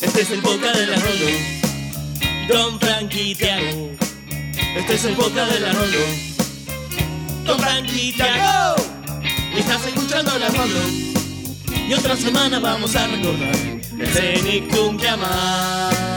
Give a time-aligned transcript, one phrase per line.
[0.00, 0.96] Este es el podcast de la.
[2.48, 3.90] Don Frankie Tiago.
[4.76, 5.98] Este es el podcast de la Rolo.
[7.44, 8.74] Don Frankie Tiago.
[9.56, 10.80] Estás escuchando la Rolo.
[11.88, 16.13] Y otra semana vamos a recordar el Cenicum que amás.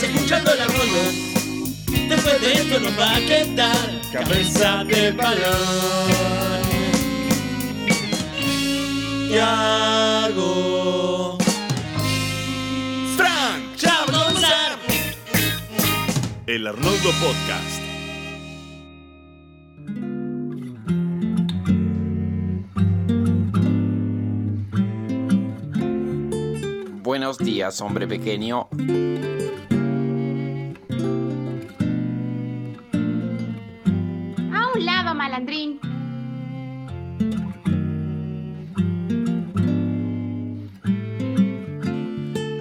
[0.00, 1.12] Estás escuchando la Rolo.
[2.08, 6.62] Después de esto nos va a quedar cabeza de balón.
[9.28, 10.56] Tiago.
[13.14, 14.78] Frank Chablonzar.
[16.46, 17.82] El Arnoldo Podcast.
[27.02, 28.66] Buenos días, hombre pequeño.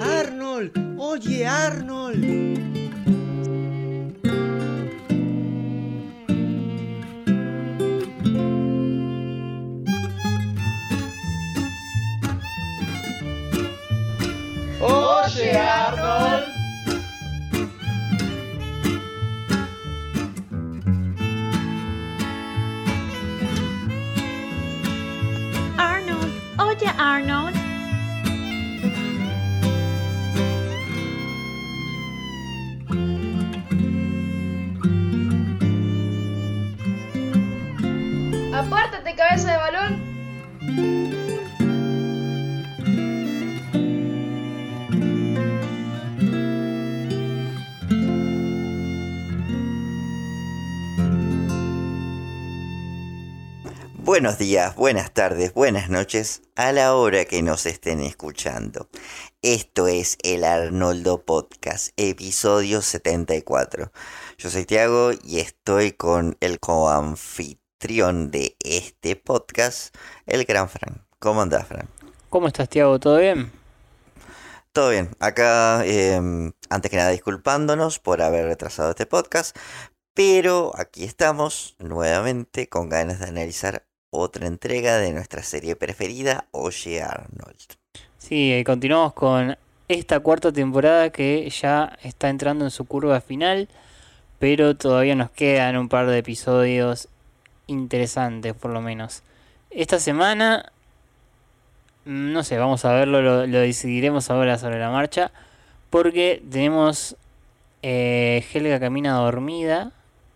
[0.02, 1.99] Arnold, oye Arnold.
[54.10, 58.90] Buenos días, buenas tardes, buenas noches a la hora que nos estén escuchando.
[59.44, 63.92] Esto es el Arnoldo Podcast, episodio 74.
[64.40, 71.06] Yo soy Tiago y estoy con el coanfitrión de este podcast, el gran Fran.
[71.20, 71.88] ¿Cómo andás, Fran?
[72.32, 73.00] ¿Cómo estás, Tiago?
[73.00, 73.52] ¿Todo bien?
[74.72, 79.56] Todo bien, acá em, antes que nada disculpándonos por haber retrasado este podcast,
[80.16, 87.02] pero aquí estamos nuevamente con ganas de analizar otra entrega de nuestra serie preferida, Oye
[87.02, 87.78] Arnold.
[88.18, 93.68] Sí, continuamos con esta cuarta temporada que ya está entrando en su curva final,
[94.40, 97.08] pero todavía nos quedan un par de episodios
[97.68, 99.24] interesantes, por lo menos.
[99.70, 100.72] Esta semana,
[102.06, 105.32] no sé, vamos a verlo, lo, lo decidiremos ahora sobre la marcha,
[105.90, 107.16] porque tenemos
[107.82, 109.92] eh, Helga camina dormida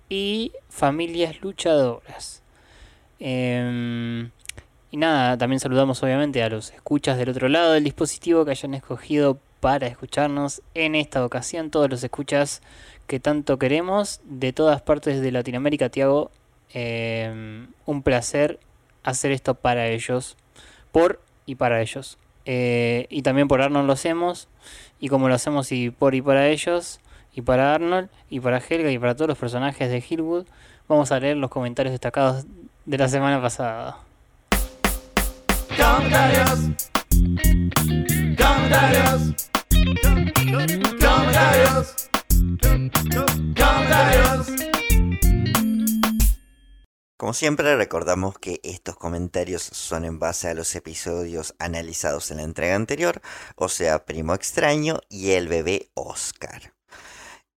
[0.10, 2.43] y familias luchadoras.
[3.26, 4.32] Em,
[4.92, 8.74] y nada, también saludamos obviamente a los escuchas del otro lado del dispositivo que hayan
[8.74, 11.72] escogido para escucharnos en esta ocasión.
[11.72, 12.62] Todos los escuchas
[13.08, 16.32] que tanto queremos de todas partes de Latinoamérica, Tiago.
[16.76, 18.60] em, un placer
[19.04, 20.38] hacer esto para ellos,
[20.92, 22.18] por y para ellos.
[22.46, 24.48] Eh, y también por Arnold lo hacemos.
[25.00, 27.00] Y como lo hacemos y por y para ellos,
[27.34, 30.46] y para Arnold, y para Helga, y para todos los personajes de Hillwood,
[30.88, 32.46] vamos a leer los comentarios destacados
[32.86, 33.98] de la semana pasada.
[35.78, 36.60] Comentarios.
[38.38, 39.50] Comentarios.
[41.00, 42.10] Comentarios.
[43.56, 44.64] Comentarios.
[47.18, 52.44] Como siempre recordamos que estos comentarios son en base a los episodios analizados en la
[52.44, 53.22] entrega anterior,
[53.56, 56.73] o sea, Primo Extraño y el bebé Oscar.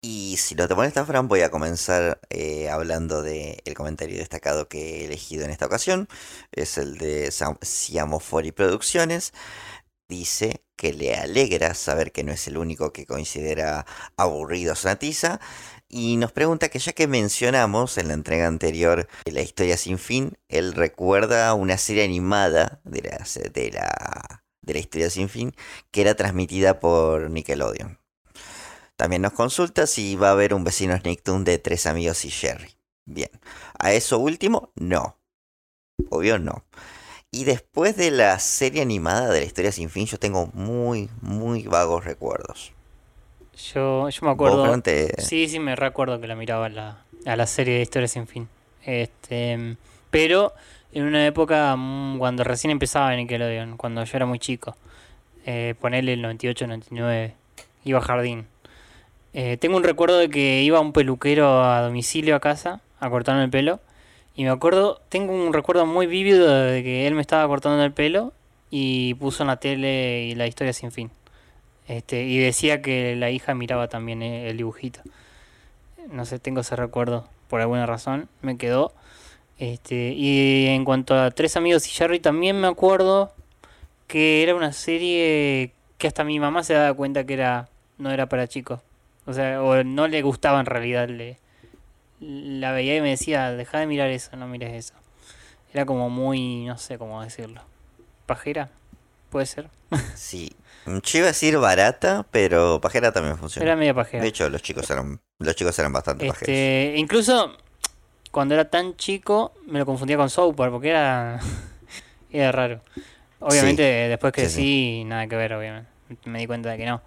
[0.07, 5.01] Y si no te molesta, Fran, voy a comenzar eh, hablando del comentario destacado que
[5.01, 6.07] he elegido en esta ocasión.
[6.51, 7.33] Es el de
[7.63, 9.33] Siamofori Producciones.
[10.07, 15.39] Dice que le alegra saber que no es el único que considera aburrido Sonatiza.
[15.89, 20.37] Y nos pregunta que ya que mencionamos en la entrega anterior la historia sin fin,
[20.49, 25.55] él recuerda una serie animada de la, de la, de la historia sin fin
[25.89, 28.04] que era transmitida por Nickelodeon.
[28.97, 32.71] También nos consulta si va a haber un vecino Nicktoon de Tres Amigos y Jerry.
[33.05, 33.29] Bien,
[33.79, 35.17] a eso último, no.
[36.09, 36.65] Obvio no.
[37.31, 41.63] Y después de la serie animada de la historia sin fin, yo tengo muy, muy
[41.63, 42.73] vagos recuerdos.
[43.73, 44.77] Yo, yo me acuerdo.
[44.81, 48.11] Te- Sí, sí, me recuerdo que la miraba a la, a la serie de Historias
[48.11, 48.47] sin fin.
[48.83, 49.77] Este,
[50.11, 50.53] pero
[50.91, 54.75] en una época mm, cuando recién empezaba Nickelodeon, cuando yo era muy chico.
[55.45, 57.35] Eh, ponele el 98, 99.
[57.85, 58.47] Iba a jardín.
[59.37, 63.43] Eh, tengo un recuerdo de que iba un peluquero a domicilio a casa a cortarme
[63.43, 63.81] el pelo.
[64.33, 67.91] Y me acuerdo, tengo un recuerdo muy vívido de que él me estaba cortando el
[67.91, 68.31] pelo
[68.69, 71.11] y puso en la tele y la historia sin fin.
[71.89, 75.01] Este, y decía que la hija miraba también eh, el dibujito.
[76.09, 78.93] No sé, tengo ese recuerdo por alguna razón, me quedó.
[79.59, 83.33] Este, y en cuanto a Tres Amigos y Jerry, también me acuerdo
[84.07, 87.67] que era una serie que hasta mi mamá se daba cuenta que era
[87.97, 88.79] no era para chicos.
[89.25, 91.09] O sea, o no le gustaba en realidad.
[91.09, 91.39] Le,
[92.19, 94.93] la veía y me decía, deja de mirar eso, no mires eso.
[95.73, 97.61] Era como muy, no sé cómo decirlo.
[98.25, 98.69] Pajera,
[99.29, 99.69] puede ser.
[100.15, 100.55] Sí.
[100.85, 103.65] Yo iba a decir barata, pero pajera también funciona.
[103.65, 104.21] Era media pajera.
[104.21, 106.47] De hecho, los chicos eran, los chicos eran bastante pajeros.
[106.47, 107.57] Este, incluso
[108.29, 111.39] cuando era tan chico me lo confundía con Soapar porque era
[112.31, 112.81] era raro.
[113.39, 115.89] Obviamente después que sí, sí, nada que ver, obviamente.
[116.25, 117.01] Me di cuenta de que no.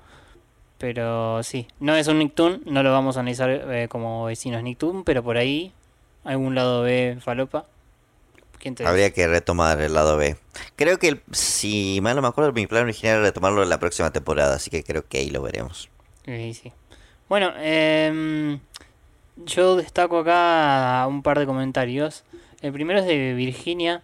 [0.79, 5.03] Pero sí, no es un Nicktoon, no lo vamos a analizar eh, como vecinos Nicktoon,
[5.05, 5.73] pero por ahí
[6.25, 7.67] algún lado B falopa.
[8.61, 8.91] ¿Quién te dice?
[8.91, 10.37] Habría que retomar el lado B.
[10.77, 13.79] Creo que, el- si mal no me acuerdo, mi plan original era retomarlo en la
[13.79, 15.89] próxima temporada, así que creo que ahí lo veremos.
[16.25, 16.73] Sí, sí.
[17.29, 18.59] Bueno, em,
[19.37, 22.25] yo destaco acá un par de comentarios.
[22.63, 24.03] El primero es de Virginia,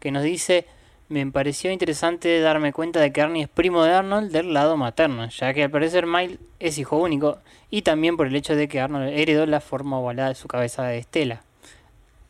[0.00, 0.66] que nos dice,
[1.12, 5.28] me pareció interesante darme cuenta de que Arnie es primo de Arnold del lado materno,
[5.28, 7.38] ya que al parecer Miles es hijo único,
[7.70, 10.84] y también por el hecho de que Arnold heredó la forma ovalada de su cabeza
[10.84, 11.44] de Estela.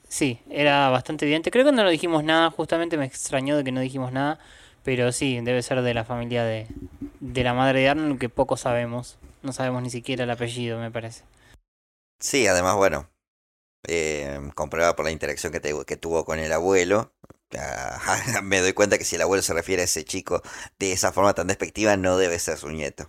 [0.08, 1.50] Sí, era bastante evidente.
[1.50, 4.40] Creo que no lo dijimos nada, justamente me extrañó de que no dijimos nada,
[4.82, 6.66] pero sí, debe ser de la familia de,
[7.20, 9.16] de la madre de Arnold, que poco sabemos.
[9.42, 11.22] No sabemos ni siquiera el apellido, me parece.
[12.20, 13.08] Sí, además, bueno,
[13.88, 17.12] eh, comprueba por la interacción que, tuvo con el abuelo.
[18.42, 20.42] me doy cuenta que si el abuelo se refiere a ese chico
[20.78, 23.08] de esa forma tan despectiva, no debe ser su nieto.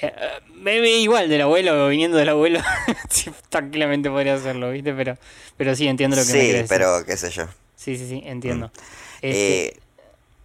[0.00, 2.60] Eh, eh, me ve igual del abuelo, viniendo del abuelo,
[3.10, 4.92] sí, tranquilamente podría hacerlo, ¿viste?
[4.94, 5.16] Pero,
[5.56, 6.68] pero sí, entiendo lo que me Sí, quieres decir.
[6.68, 7.44] pero qué sé yo.
[7.76, 8.72] Sí, sí, sí, entiendo.
[9.20, 9.80] Este, Eh,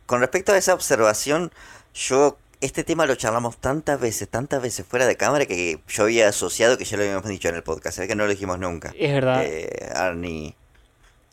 [0.05, 1.51] con respecto a esa observación,
[1.93, 6.27] yo este tema lo charlamos tantas veces, tantas veces fuera de cámara que yo había
[6.29, 8.93] asociado que ya lo habíamos dicho en el podcast, ve que no lo dijimos nunca.
[8.97, 9.45] es verdad.
[9.45, 10.55] Eh, Arnie.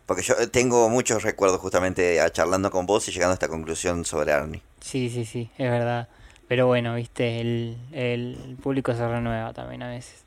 [0.06, 4.04] Porque yo tengo muchos recuerdos justamente a charlando con vos y llegando a esta conclusión
[4.04, 4.60] sobre Arnie.
[4.80, 6.08] Sí, sí, sí, es verdad.
[6.46, 10.24] Pero bueno, viste, el, el público se renueva también a veces.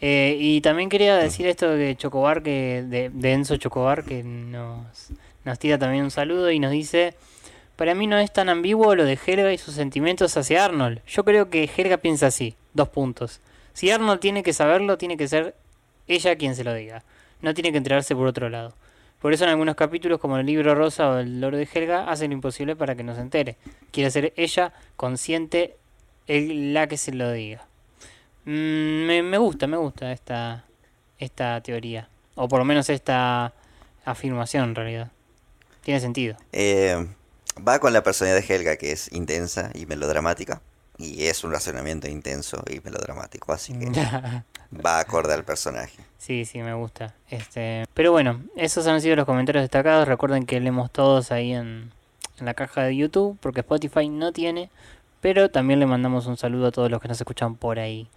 [0.00, 4.86] Eh, y también quería decir esto de Chocobar, que, de, de Enzo Chocobar, que nos,
[5.44, 7.14] nos tira también un saludo y nos dice,
[7.76, 11.02] para mí no es tan ambiguo lo de Helga y sus sentimientos hacia Arnold.
[11.06, 13.40] Yo creo que Helga piensa así, dos puntos.
[13.74, 15.54] Si Arnold tiene que saberlo, tiene que ser
[16.06, 17.02] ella quien se lo diga.
[17.42, 18.72] No tiene que enterarse por otro lado.
[19.20, 22.30] Por eso en algunos capítulos como el libro rosa o el loro de Helga hacen
[22.30, 23.56] lo imposible para que no se entere.
[23.90, 25.76] Quiere ser ella consciente
[26.28, 27.66] el- la que se lo diga.
[28.44, 30.64] Mm, me, me gusta, me gusta esta,
[31.18, 32.08] esta teoría.
[32.36, 33.52] O por lo menos esta
[34.04, 35.10] afirmación en realidad.
[35.82, 36.36] Tiene sentido.
[36.52, 37.06] Eh,
[37.66, 40.60] va con la personalidad de Helga, que es intensa y melodramática.
[40.96, 43.86] Y es un razonamiento intenso y melodramático, así que
[44.72, 45.98] va acorde al personaje.
[46.18, 47.14] Sí, sí, me gusta.
[47.30, 50.08] Este, pero bueno, esos han sido los comentarios destacados.
[50.08, 51.92] Recuerden que leemos todos ahí en,
[52.38, 54.70] en la caja de YouTube, porque Spotify no tiene.
[55.20, 58.08] Pero también le mandamos un saludo a todos los que nos escuchan por ahí.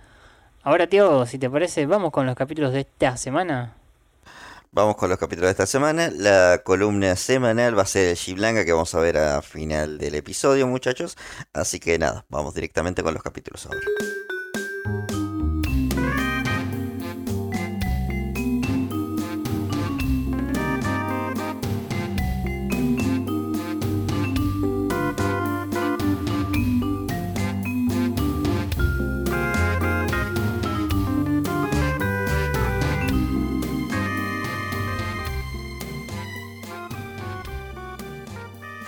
[0.63, 3.73] Ahora, tío, si te parece, vamos con los capítulos de esta semana.
[4.73, 6.09] Vamos con los capítulos de esta semana.
[6.15, 10.15] La columna semanal va a ser el G-Blanca que vamos a ver a final del
[10.15, 11.17] episodio, muchachos.
[11.51, 13.81] Así que nada, vamos directamente con los capítulos ahora.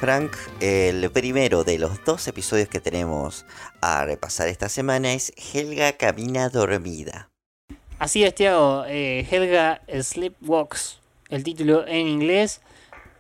[0.03, 3.45] Frank, el primero de los dos episodios que tenemos
[3.79, 7.29] a repasar esta semana es Helga camina dormida.
[7.99, 8.83] Así es, Tiago.
[8.85, 12.59] eh, Helga Sleepwalks, el título en inglés.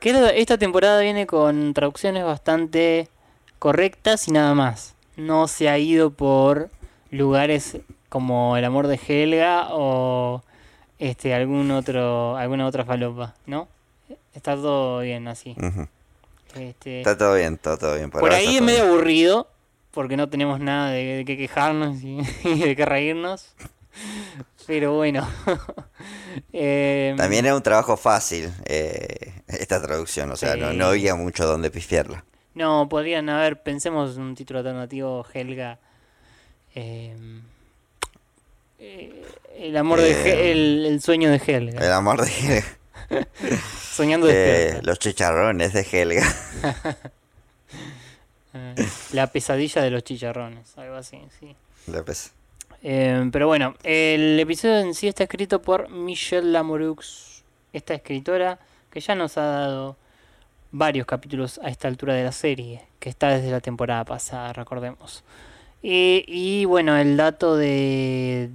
[0.01, 3.07] Que esta- temporada viene con traducciones bastante
[3.59, 4.93] correctas y nada más.
[5.15, 6.69] No se ha ido por
[7.11, 7.77] lugares
[8.09, 10.43] como el amor de Helga o
[10.99, 13.69] este algún otro alguna otra falopa, ¿no?
[14.35, 15.55] Está todo bien así.
[16.55, 18.09] Este, Está todo bien, está todo bien.
[18.09, 18.89] por ahora ahí es medio bien.
[18.93, 19.49] aburrido
[19.91, 23.53] porque no tenemos nada de, de qué quejarnos y, y de qué reírnos.
[24.67, 25.27] Pero bueno.
[26.51, 31.45] Em, También era un trabajo fácil eh, esta traducción, o sea, no, no había mucho
[31.45, 32.25] donde pifiarla.
[32.55, 35.77] No, podrían haber, pensemos un título alternativo, Helga.
[36.73, 37.41] em,
[38.79, 39.23] eh,
[39.57, 41.85] el amor de Hel- Eh, el, el sueño de Helga.
[41.85, 42.65] El amor de Helga.
[43.91, 44.81] Soñando Eh, despierta.
[44.83, 46.25] los chicharrones de Helga.
[48.53, 48.75] Eh,
[49.11, 51.55] la pesadilla de los chicharrones, algo así, sí.
[52.81, 58.59] Eh, pero bueno, el episodio en sí está escrito por Michelle Lamorux, esta escritora
[58.91, 59.97] que ya nos ha dado
[60.71, 65.23] varios capítulos a esta altura de la serie, que está desde la temporada pasada, recordemos.
[65.81, 68.49] Y, y bueno, el dato de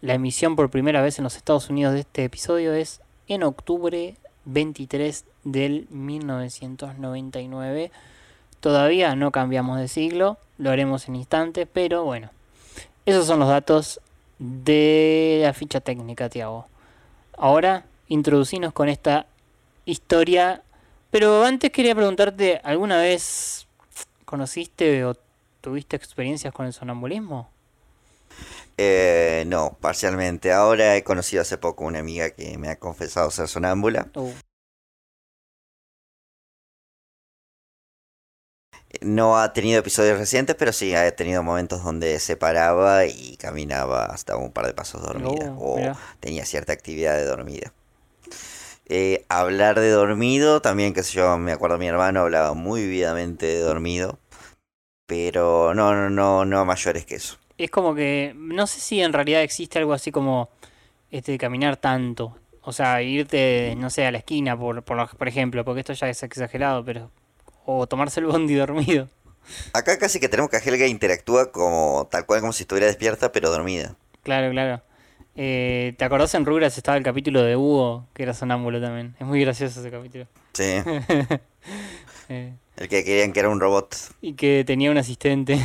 [0.00, 3.00] la emisión por primera vez en los Estados Unidos de este episodio es
[3.34, 7.90] en octubre 23 del 1999.
[8.60, 12.30] Todavía no cambiamos de siglo, lo haremos en instantes, pero bueno.
[13.04, 14.00] Esos son los datos
[14.38, 16.66] de la ficha técnica, Tiago.
[17.36, 19.26] Ahora, introducinos con esta
[19.84, 20.62] historia.
[21.10, 23.66] Pero antes quería preguntarte, ¿alguna vez
[24.24, 25.14] conociste o
[25.60, 27.48] tuviste experiencias con el sonambulismo?
[28.76, 30.52] Eh, no, parcialmente.
[30.52, 34.08] Ahora he conocido hace poco una amiga que me ha confesado ser sonámbula.
[34.14, 34.32] Uh,
[39.00, 44.06] No ha tenido episodios recientes, pero sí ha tenido momentos donde se paraba y caminaba
[44.06, 45.54] hasta un par de pasos dormida.
[45.58, 45.96] Oh, o mira.
[46.20, 47.72] tenía cierta actividad de dormida.
[48.86, 53.46] Eh, hablar de dormido, también, qué sé yo, me acuerdo mi hermano hablaba muy vividamente
[53.46, 54.18] de dormido.
[55.06, 57.38] Pero no, no, no, no a mayores que eso.
[57.64, 60.48] Es como que, no sé si en realidad existe algo así como
[61.10, 62.36] este caminar tanto.
[62.62, 66.08] O sea, irte, no sé, a la esquina, por, por, por ejemplo, porque esto ya
[66.08, 67.10] es exagerado, pero...
[67.64, 69.08] O tomarse el bondi dormido.
[69.72, 73.50] Acá casi que tenemos que Helga interactúa como tal cual como si estuviera despierta, pero
[73.50, 73.96] dormida.
[74.22, 74.82] Claro, claro.
[75.34, 79.16] Eh, ¿Te acordás en Rugrats estaba el capítulo de Hugo, que era sonámbulo también?
[79.18, 80.26] Es muy gracioso ese capítulo.
[80.52, 80.64] Sí,
[82.28, 83.94] Eh, el que querían que era un robot.
[84.20, 85.58] y que tenía un asistente.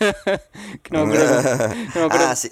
[0.90, 1.42] No me acuerdo.
[1.42, 2.26] cómo- no me acuerdo.
[2.28, 2.50] ah, sí.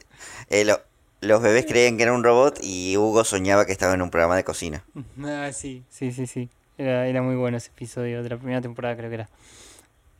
[0.51, 0.81] Eh, lo-
[1.23, 4.37] los bebés creían que era un robot y Hugo soñaba que estaba en un programa
[4.37, 4.85] de cocina.
[5.25, 6.49] Ah, sí, sí, sí, sí.
[6.79, 9.29] Era, era muy bueno ese episodio de la primera temporada, creo que era.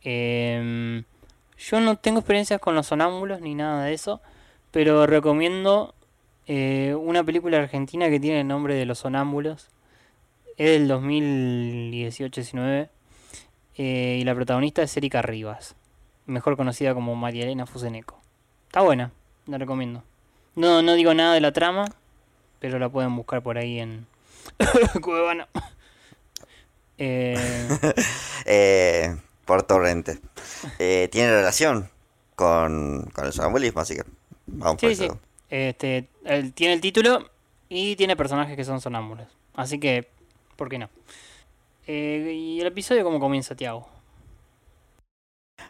[0.03, 1.03] Em,
[1.57, 4.21] yo no tengo experiencias con los sonámbulos ni nada de eso,
[4.71, 5.93] pero recomiendo
[6.47, 9.69] eh, una película argentina que tiene el nombre de los sonámbulos.
[10.57, 12.89] Es del 2018-19
[13.77, 15.75] eh, y la protagonista es Erika Rivas,
[16.25, 18.19] mejor conocida como María Elena Fuseneco.
[18.67, 19.11] Está buena,
[19.45, 20.03] la recomiendo.
[20.55, 21.85] No, no digo nada de la trama,
[22.59, 24.05] pero la pueden buscar por ahí en
[25.01, 25.47] Cuevana.
[26.99, 27.67] Eh,
[28.45, 29.15] Eh,
[29.45, 30.19] por torrente.
[30.79, 31.91] Eh, tiene relación
[32.35, 34.03] con, con el sonambulismo, así que
[34.47, 35.03] vamos por sí, sí.
[35.05, 35.19] eso.
[35.49, 37.29] Este, él tiene el título
[37.69, 39.27] y tiene personajes que son sonámbulos.
[39.53, 40.07] Así que,
[40.55, 40.89] ¿por qué no?
[41.87, 43.87] Eh, ¿Y el episodio cómo comienza, Tiago?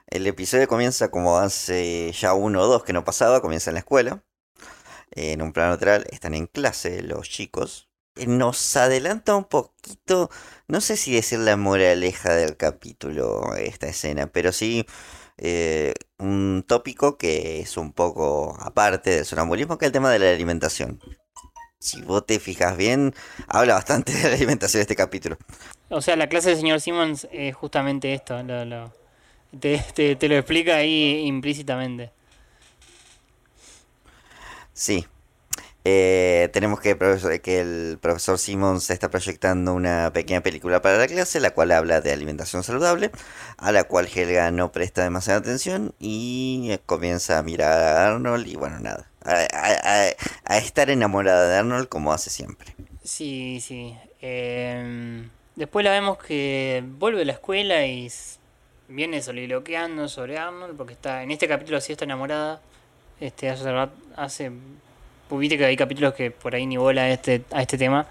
[0.07, 3.79] El episodio comienza como hace ya uno o dos que no pasaba, comienza en la
[3.79, 4.23] escuela.
[5.11, 7.89] Eh, en un plano lateral están en clase los chicos.
[8.15, 10.29] Eh, Nos adelanta un poquito,
[10.67, 14.85] no sé si decir la moraleja del capítulo, esta escena, pero sí
[15.37, 20.19] eh, un tópico que es un poco aparte del sonambulismo, que es el tema de
[20.19, 20.99] la alimentación.
[21.79, 23.13] Si vos te fijas bien,
[23.47, 25.37] habla bastante de la alimentación de este capítulo.
[25.89, 28.41] O sea, la clase del señor Simmons es justamente esto.
[28.43, 28.93] Lo, lo-
[29.59, 32.11] te, te- te lo explica ahí implícitamente.
[34.73, 35.05] Sí.
[35.85, 40.97] Eh, tenemos que, el profesor- que el profesor Simmons está proyectando una pequeña película para
[40.97, 43.11] la clase, la cual habla de alimentación saludable,
[43.57, 48.47] a la cual Helga no presta demasiada atención y eh, comienza a mirar a Arnold
[48.47, 49.47] y bueno, nada, a,
[50.45, 52.75] a- estar enamorada de Arnold como hace siempre.
[53.03, 53.95] Sí, sí.
[54.21, 58.09] Em, después la vemos que vuelve a la escuela y
[58.87, 62.61] viene soliloqueando sobre Arnold porque está en este capítulo sí está enamorada.
[63.19, 63.69] Este hace
[64.15, 64.51] hace
[65.31, 68.05] viste que hay capítulos que por ahí ni bola a este a este tema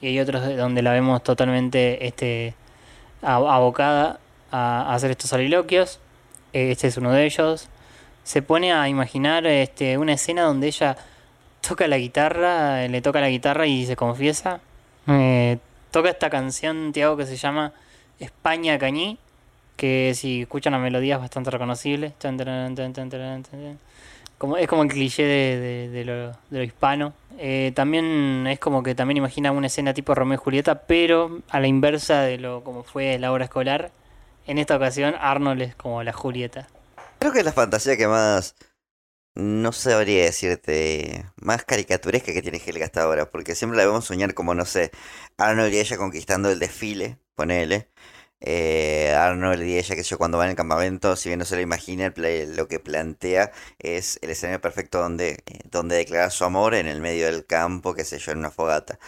[0.00, 2.54] y hay otros de- donde la vemos totalmente este
[3.20, 5.98] abocada a, hacer estos soliloquios.
[6.52, 7.68] Este es uno de ellos.
[8.24, 10.96] Se pone a imaginar este una escena donde ella
[11.60, 14.60] toca la guitarra, le toca la guitarra y se confiesa.
[15.08, 15.58] Eh,
[15.92, 17.72] toca esta canción, Tiago, que se llama
[18.18, 19.18] España Cañí,
[19.76, 22.12] que si escuchan la melodía es bastante reconocible.
[24.38, 27.12] Como, es como el cliché de, de- de lo hispano.
[27.38, 31.60] Eh, también es como que también imagina una escena tipo Romeo y Julieta, pero a
[31.60, 33.90] la inversa de lo como fue la obra escolar.
[34.46, 36.66] En esta ocasión Arnold es como la Julieta.
[37.20, 38.56] Creo que es la fantasía que más,
[39.34, 44.34] no sabría decirte, más caricaturesca que tiene Helga hasta ahora, porque siempre la vemos soñar
[44.34, 44.90] como, no sé,
[45.38, 47.88] Arnold y ella conquistando el desfile, ponele,
[48.40, 51.62] eh, Arnold y ella, que yo cuando van al campamento, si bien no se lo
[51.62, 56.86] imagina, lo que plantea es el escenario perfecto donde, eh, donde declarar su amor en
[56.86, 58.98] el medio del campo, qué sé yo, en una fogata.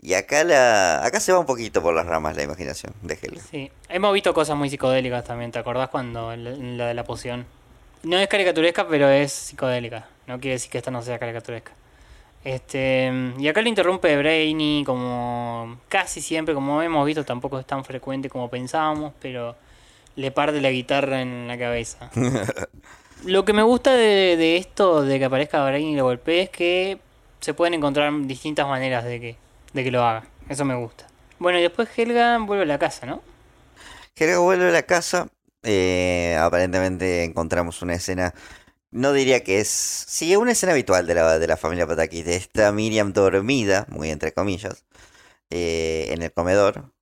[0.00, 3.42] Y acá la acá se va un poquito por las ramas la imaginación de Helga.
[3.50, 7.46] Sí, hemos visto cosas muy psicodélicas también, ¿te acordás cuando la de la poción?
[8.04, 10.06] No es caricaturesca, pero es psicodélica.
[10.26, 11.72] No quiere decir que esta no sea caricaturesca.
[12.44, 17.84] Este, y acá lo interrumpe Brainy como casi siempre, como hemos visto, tampoco es tan
[17.84, 19.56] frecuente como pensábamos, pero
[20.16, 22.10] le parte la guitarra en la cabeza.
[23.24, 26.50] Lo que me gusta de, de esto, de que aparezca Brainy y lo golpee, es
[26.50, 26.98] que
[27.40, 29.36] se pueden encontrar distintas maneras de que,
[29.72, 30.24] de que lo haga.
[30.50, 31.06] Eso me gusta.
[31.38, 33.22] Bueno, y después Helga vuelve a la casa, ¿no?
[34.16, 35.28] Helga vuelve a la casa.
[35.64, 38.34] Eh, aparentemente encontramos una escena.
[38.90, 39.68] No diría que es.
[39.68, 42.22] Sí, una escena habitual de la, de la familia Pataki.
[42.22, 44.84] De esta Miriam dormida, muy entre comillas,
[45.50, 46.92] eh, en el comedor.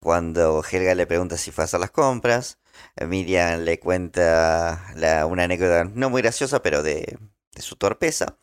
[0.00, 2.58] Cuando Helga le pregunta si fue a hacer las compras.
[2.96, 4.82] eh, Miriam le cuenta
[5.28, 7.18] una anécdota no muy graciosa, pero de,
[7.54, 8.38] de su torpeza.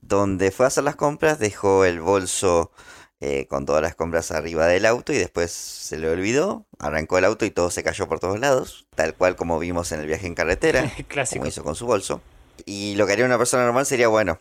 [0.00, 2.72] Donde fue a hacer las compras, dejó el bolso
[3.20, 7.24] eh, con todas las compras arriba del auto y después se le olvidó, arrancó el
[7.26, 10.26] auto y todo se cayó por todos lados, tal cual como vimos en el viaje
[10.26, 11.40] en carretera, Clásico.
[11.40, 12.22] como hizo con su bolso.
[12.64, 14.40] Y lo que haría una persona normal sería, bueno,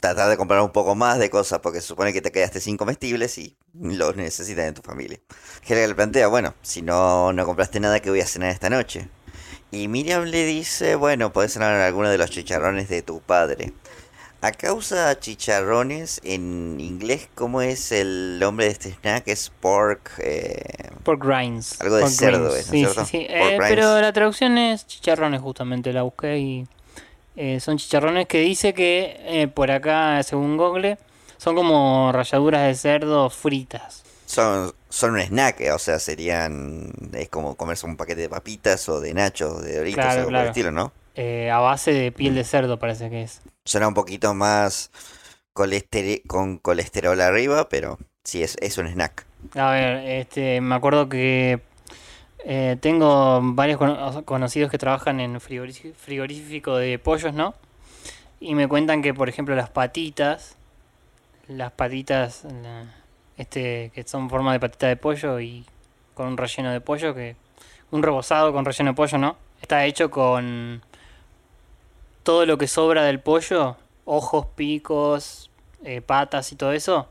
[0.00, 2.76] tratar de comprar un poco más de cosas, porque se supone que te quedaste sin
[2.76, 5.18] comestibles y los necesitas en tu familia.
[5.66, 9.08] Helga le plantea, bueno, si no, no compraste nada, ¿qué voy a cenar esta noche?
[9.70, 13.72] Y Miriam le dice, bueno, podés cenar alguno de los chicharrones de tu padre.
[14.42, 19.28] A causa chicharrones, en inglés, ¿cómo es el nombre de este snack?
[19.28, 20.12] Es pork...
[20.18, 21.78] eh, Pork rinds.
[21.82, 23.26] Algo de Pork cerdo es, ¿no Sí, sí, sí.
[23.28, 25.92] Eh, pero la traducción es chicharrones, justamente.
[25.92, 26.66] La busqué y
[27.36, 30.96] eh, son chicharrones que dice que por acá, según Google,
[31.36, 34.04] son como ralladuras de cerdo fritas.
[34.24, 36.90] son, son un snack, o sea, serían...
[37.12, 40.40] Es como comerse un paquete de papitas o de nachos, de doritos, Claro, algo por
[40.40, 40.92] el estilo, ¿no?
[41.14, 43.42] A base de piel de cerdo, parece que es.
[43.70, 44.90] Suena un poquito más
[46.26, 49.24] con colesterol arriba, pero sí, es, es un snack.
[49.54, 51.60] A ver, este, me acuerdo que
[52.44, 57.54] eh, tengo varios cono- conocidos que trabajan en frigorífico de pollos, ¿no?
[58.40, 60.56] Y me cuentan que, por ejemplo, las patitas,
[61.46, 62.42] las patitas,
[63.36, 65.64] este, que son forma de patita de pollo y
[66.14, 67.36] con un relleno de pollo, que
[67.92, 69.36] un rebozado con relleno de pollo, ¿no?
[69.62, 70.82] Está hecho con
[72.22, 75.50] todo lo que sobra del pollo, ojos, picos,
[75.84, 77.08] eh, patas y todo eso,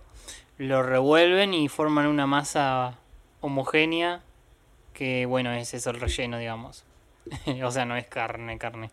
[0.57, 2.97] lo revuelven y forman una masa
[3.41, 4.23] homogénea
[4.93, 6.85] que, bueno, es eso el relleno, digamos.
[7.63, 8.91] o sea, no es carne, carne.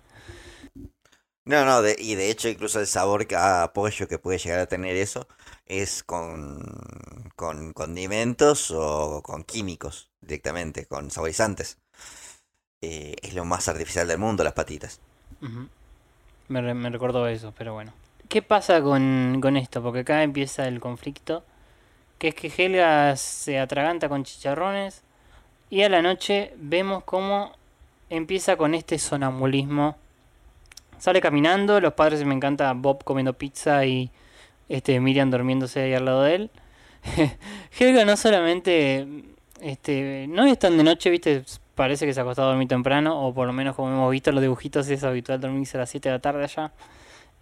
[1.45, 4.59] No, no, de- y de hecho incluso el sabor que- a pollo que puede llegar
[4.61, 5.29] a tener eso
[5.67, 11.79] es con, con condimentos o con químicos directamente, con saborizantes.
[12.81, 15.01] Eh, es lo más artificial del mundo, las patitas.
[16.49, 17.93] Me, me recordó eso, pero bueno.
[18.29, 19.83] ¿Qué pasa con, con esto?
[19.83, 21.45] Porque acá empieza el conflicto.
[22.19, 25.03] Que es que Helga se atraganta con chicharrones.
[25.71, 27.53] Y a la noche vemos cómo
[28.11, 29.97] empieza con este sonambulismo.
[30.99, 34.11] Sale caminando, los padres me encanta Bob comiendo pizza y
[34.69, 36.51] este Miriam durmiéndose ahí al lado de él.
[37.79, 39.07] Helga no solamente
[39.61, 41.45] este no es tan de noche, viste,
[41.77, 44.33] parece que se ha acostado a dormir temprano, o por lo menos como hemos visto
[44.33, 46.73] los dibujitos es habitual dormirse a las 7 de la tarde allá.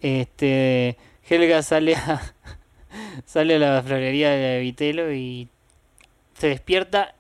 [0.01, 2.35] Este Helga sale a
[3.25, 5.49] sale a la florería de Vitelo y
[6.35, 7.15] se despierta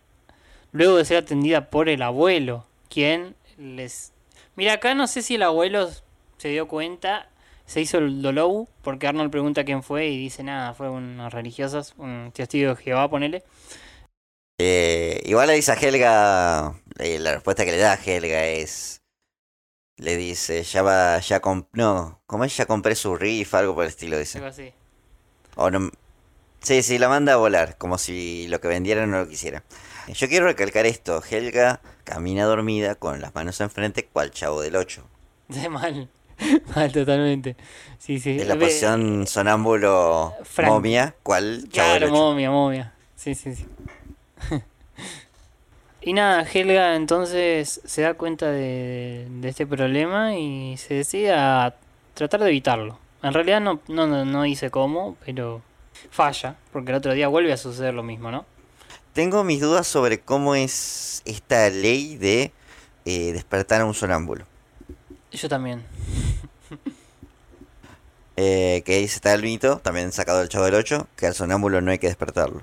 [0.72, 4.12] luego de ser atendida por el abuelo, quien les
[4.57, 5.90] Mira, acá no sé si el abuelo
[6.37, 7.29] se dio cuenta,
[7.66, 11.94] se hizo el dolou, porque Arnold pregunta quién fue y dice nada, fue unos religiosos,
[11.98, 13.42] un testigo de Jehová, ponele.
[14.59, 19.03] Eh, igual le dice a Helga, eh, la respuesta que le da a Helga es,
[19.97, 23.85] le dice, ya va, ya comp no, como es, ya compré su riff, algo por
[23.85, 24.38] el estilo, dice.
[24.38, 24.73] Algo así.
[25.57, 25.90] O no,
[26.61, 29.64] sí, sí, la manda a volar, como si lo que vendiera no lo quisiera.
[30.07, 35.05] Yo quiero recalcar esto, Helga camina dormida con las manos enfrente cual chavo del 8.
[35.49, 36.09] De mal,
[36.77, 37.57] mal totalmente.
[37.99, 38.37] Sí, sí.
[38.38, 40.71] Es la Ve- posición sonámbulo Frank.
[40.71, 42.23] momia, cual chavo del Claro, 8.
[42.23, 42.95] momia, momia.
[43.17, 43.67] Sí, sí, sí.
[46.00, 51.74] y nada, Helga entonces se da cuenta de, de este problema y se decide a
[52.14, 52.98] tratar de evitarlo.
[53.22, 55.62] En realidad no, no, no, no dice cómo, pero
[56.11, 58.44] falla, porque el otro día vuelve a suceder lo mismo, ¿no?
[59.14, 62.52] Tengo mis dudas sobre cómo es esta ley de
[63.04, 64.44] eh, despertar a un sonámbulo.
[65.33, 65.85] Yo también.
[68.37, 71.80] Eh, que dice está el mito, también sacado del chavo del 8, que al sonámbulo
[71.80, 72.62] no hay que despertarlo.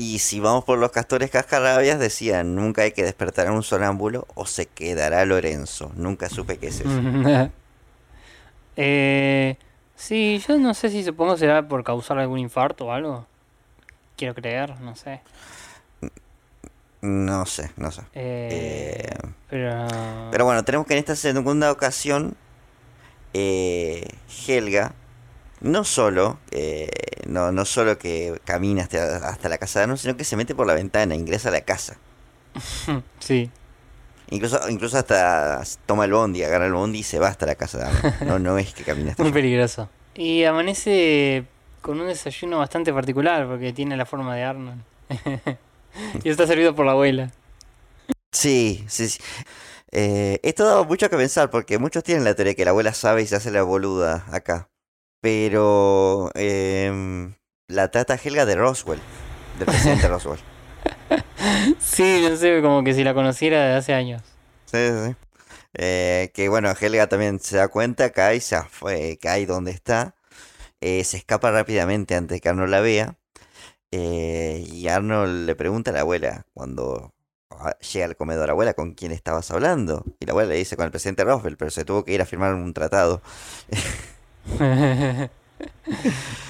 [0.00, 4.26] Y si vamos por los castores cascarabias, decían, nunca hay que despertar a un sonámbulo
[4.34, 5.92] o se quedará Lorenzo.
[5.94, 6.88] Nunca supe qué es eso.
[8.76, 9.58] eh,
[9.96, 13.26] sí, yo no sé si supongo será por causar algún infarto o algo.
[14.16, 15.20] Quiero creer, no sé.
[17.02, 18.00] No sé, no sé.
[18.14, 19.86] Eh, Eh, pero...
[20.30, 22.38] Pero bueno, tenemos que en esta segunda ocasión,
[23.34, 24.08] eh,
[24.48, 24.94] Helga,
[25.60, 26.88] no solo, eh,
[27.26, 30.54] no, no solo que camina hasta, hasta la casa de Arnold, sino que se mete
[30.54, 31.98] por la ventana, ingresa a la casa.
[33.20, 33.50] Sí.
[34.30, 37.78] Incluso, incluso hasta toma el bondi, agarra el bondi y se va hasta la casa
[37.78, 38.22] de Arnold.
[38.22, 39.34] No, no es que camina hasta Muy allá.
[39.34, 39.88] peligroso.
[40.14, 41.44] Y amanece
[41.80, 44.82] con un desayuno bastante particular porque tiene la forma de Arnold.
[46.24, 47.32] y está servido por la abuela.
[48.32, 49.20] Sí, sí, sí.
[49.92, 53.22] Eh, esto da mucho que pensar porque muchos tienen la teoría que la abuela sabe
[53.22, 54.68] y se hace la boluda acá.
[55.20, 57.34] Pero em,
[57.68, 59.02] la trata Helga de Roswell,
[59.52, 60.40] del presidente Roswell.
[61.78, 64.22] Sí, no sé, como que si la conociera de hace años.
[64.66, 65.16] Sí, sí.
[65.74, 70.16] Eh, que bueno, Helga también se da cuenta, cae, se fue, cae donde está,
[70.80, 73.18] eh, se escapa rápidamente antes que Arnold la vea.
[73.92, 77.14] eh, y Arnold le pregunta a la abuela cuando
[77.92, 80.04] llega al comedor, abuela, ¿con quién estabas hablando?
[80.20, 82.26] Y la abuela le dice con el presidente Roosevelt, pero se tuvo que ir a
[82.26, 83.22] firmar un tratado.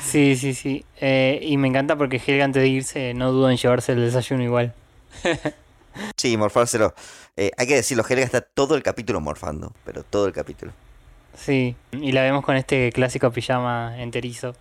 [0.03, 0.85] sí, sí, sí.
[1.01, 4.43] Eh, y me encanta porque Helga antes de irse no duda en llevarse el desayuno
[4.43, 4.73] igual.
[6.17, 6.95] Sí, morfárselo.
[7.37, 10.73] Eh, hay que decirlo, Helga está todo el capítulo morfando, pero todo el capítulo.
[11.35, 14.55] Sí, y la vemos con este clásico pijama enterizo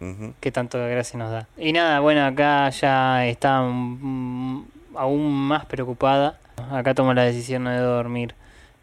[0.00, 0.34] Ujú.
[0.40, 1.48] que tanto gracia nos da.
[1.56, 6.38] Y nada, bueno, acá ya está mm, aún más preocupada.
[6.70, 8.34] Acá toma la decisión de dormir.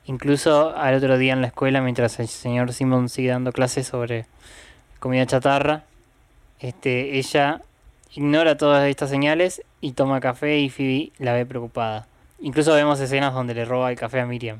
[0.06, 4.26] Incluso al otro día en la escuela, mientras el señor Simon sigue dando clases sobre
[5.00, 5.84] comida chatarra,
[6.60, 7.62] este, ella
[8.14, 12.08] ignora todas estas señales y toma café y Phoebe la ve preocupada.
[12.40, 14.60] Incluso vemos escenas donde le roba el café a Miriam.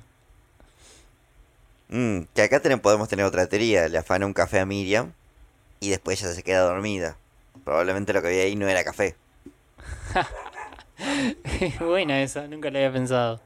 [1.90, 3.88] Mm, que acá podemos tener otra teoría.
[3.90, 5.12] Le afana un café a Miriam
[5.80, 7.18] y después ella se queda dormida.
[7.66, 9.16] Probablemente lo que había ahí no era café.
[11.80, 13.42] Buena esa, nunca la había pensado.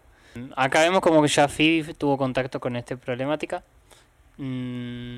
[0.56, 3.64] Acá vemos como que ya Phoebe tuvo contacto con esta problemática.
[4.38, 5.18] Mm,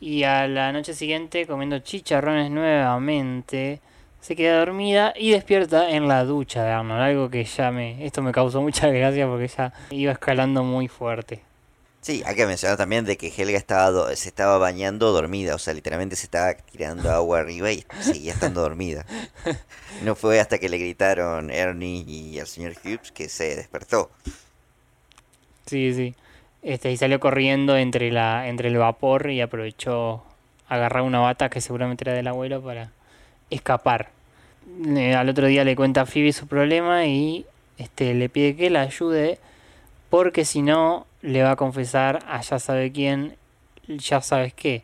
[0.00, 3.80] y a la noche siguiente, comiendo chicharrones nuevamente,
[4.20, 7.00] se queda dormida y despierta en la ducha de Arnold.
[7.00, 8.04] Algo que ya me.
[8.04, 11.42] Esto me causó mucha gracia porque ya iba escalando muy fuerte.
[12.00, 15.74] Sí, hay que mencionar también de que Helga estaba se estaba bañando dormida, o sea,
[15.74, 19.04] literalmente se estaba tirando agua arriba y seguía estando dormida.
[20.04, 24.12] No fue hasta que le gritaron Ernie y al señor Hughes que se despertó.
[25.68, 26.14] Sí, sí.
[26.62, 30.22] Este, y salió corriendo entre la, entre el vapor y aprovechó
[30.66, 32.90] agarrar una bata que seguramente era del abuelo para
[33.50, 34.08] escapar.
[34.96, 37.46] Eh, al otro día le cuenta a Phoebe su problema y
[37.78, 39.38] este, le pide que la ayude
[40.10, 43.36] porque si no le va a confesar a ya sabe quién,
[43.86, 44.82] ya sabes qué.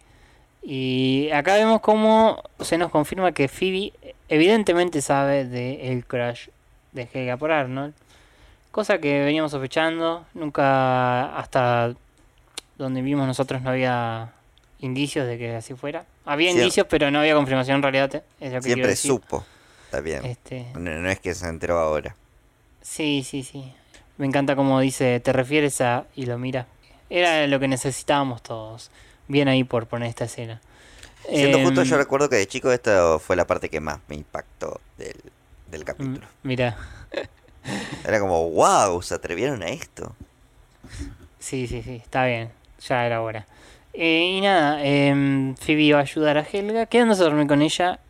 [0.62, 3.92] Y acá vemos cómo se nos confirma que Phoebe
[4.29, 6.49] evidentemente sabe del crush
[6.92, 7.94] de Helga por Arnold.
[8.74, 11.94] Cosa que veníamos sospechando, nunca hasta
[12.76, 14.32] donde vimos nosotros no había
[14.80, 16.04] indicios de que así fuera.
[16.24, 18.12] Había indicios, pero no había confirmación en realidad.
[18.16, 19.10] eh, Es lo que quiero Siempre decir.
[19.12, 19.44] supo.
[19.84, 20.24] Está bien.
[20.24, 22.16] Este, No, no es que se enteró ahora.
[22.82, 23.72] sí, sí, sí.
[24.18, 26.66] Me encanta como dice, te refieres a y lo mira.
[27.08, 28.90] Era lo que necesitábamos todos.
[29.28, 30.60] Bien ahí por poner esta escena.
[31.28, 34.16] Siendo justo, Em, yo recuerdo que de chico esta fue la parte que más me
[34.16, 35.14] impactó del,
[35.70, 36.26] del mm, capítulo.
[36.42, 36.76] Mira,
[38.04, 40.14] Era como, wow, se atrevieron a esto.
[41.38, 42.50] Sí, sí, sí, está bien.
[42.88, 43.46] Ya era hora.
[43.92, 48.00] Eh, y nada, em, Phoebe va a ayudar a Helga, quedándose a dormir con ella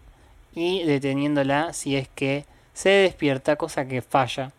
[0.54, 4.52] y deteniéndola si es que se despierta, cosa que falla.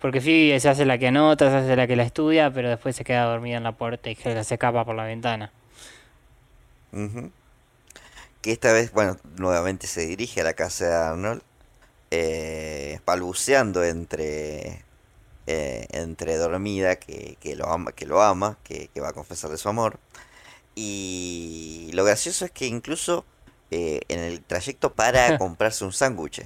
[0.00, 2.94] Porque Phoebe se hace la que anota, se hace la que la estudia, pero después
[2.94, 5.50] se queda dormida en la puerta y Helga se escapa por la ventana.
[8.42, 11.42] Que esta vez, bueno, nuevamente se dirige a la casa de Arnold,
[12.10, 14.82] eh, balbuceando entre,
[15.46, 19.56] eh, entre dormida, que, que lo ama, que, lo ama que, que va a confesarle
[19.56, 19.98] su amor.
[20.74, 23.24] Y lo gracioso es que incluso
[23.70, 26.44] eh, en el trayecto para comprarse un sándwich.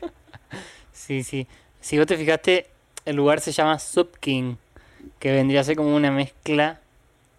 [0.92, 1.46] Sí, sí.
[1.80, 2.68] Si vos te fijaste,
[3.04, 4.56] el lugar se llama Sub King,
[5.18, 6.80] que vendría a ser como una mezcla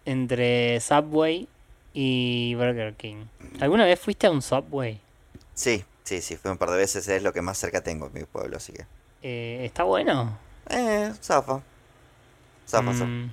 [0.04, 1.48] entre Subway
[1.92, 3.26] y Burger King.
[3.60, 5.00] ¿Alguna vez fuiste a un Subway?
[5.54, 8.12] Sí, sí, sí, fue un par de veces, es lo que más cerca tengo en
[8.12, 8.86] mi pueblo, así que...
[9.22, 10.38] Eh, ¿Está bueno?
[10.70, 11.62] Eh, zafa.
[12.68, 13.04] Zafa, zafa.
[13.04, 13.32] Mm,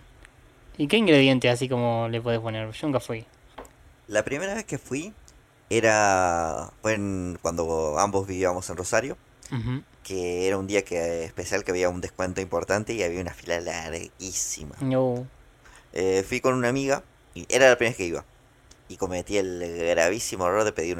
[0.78, 2.72] ¿Y qué ingrediente así como le podés poner?
[2.72, 3.26] Yo nunca fui.
[4.08, 5.14] La primera vez que fui
[5.70, 9.18] era fue en- cuando ambos vivíamos en Rosario
[10.04, 13.60] que era un día que especial que había un descuento importante y había una fila
[13.60, 14.76] larguísima.
[14.82, 15.28] No.
[15.94, 17.04] Eh, fui con una amiga
[17.36, 18.26] y era la primera vez que iba.
[18.92, 20.98] Y cometí el gravísimo error de pedir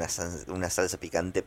[0.48, 1.44] una, salsa picante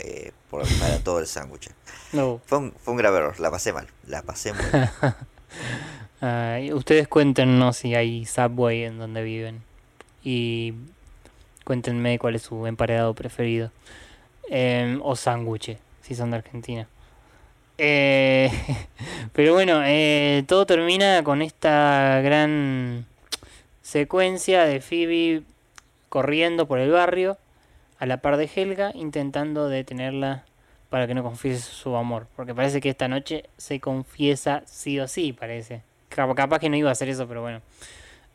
[0.00, 1.70] eh, por- para todo el sándwich.
[2.12, 2.40] No.
[2.46, 5.16] Fue un, fue un grave error, la pasé mal, la pasé muy mal.
[6.74, 9.62] Ustedes cuéntenos si hay Subway en donde viven.
[10.24, 10.74] Y
[11.64, 13.70] cuéntenme cuál es su emparedado preferido.
[14.50, 16.88] Em, o sándwich, si son de Argentina.
[17.78, 18.50] Eh,
[19.32, 23.06] pero bueno, eh, todo termina con esta gran
[23.82, 25.42] secuencia de Phoebe
[26.14, 27.36] corriendo por el barrio
[27.98, 30.44] a la par de Helga, intentando detenerla
[30.88, 32.28] para que no confiese su amor.
[32.36, 35.82] Porque parece que esta noche se confiesa sí o sí, parece.
[36.10, 37.62] Cap- Capaz que no iba a hacer eso, pero bueno.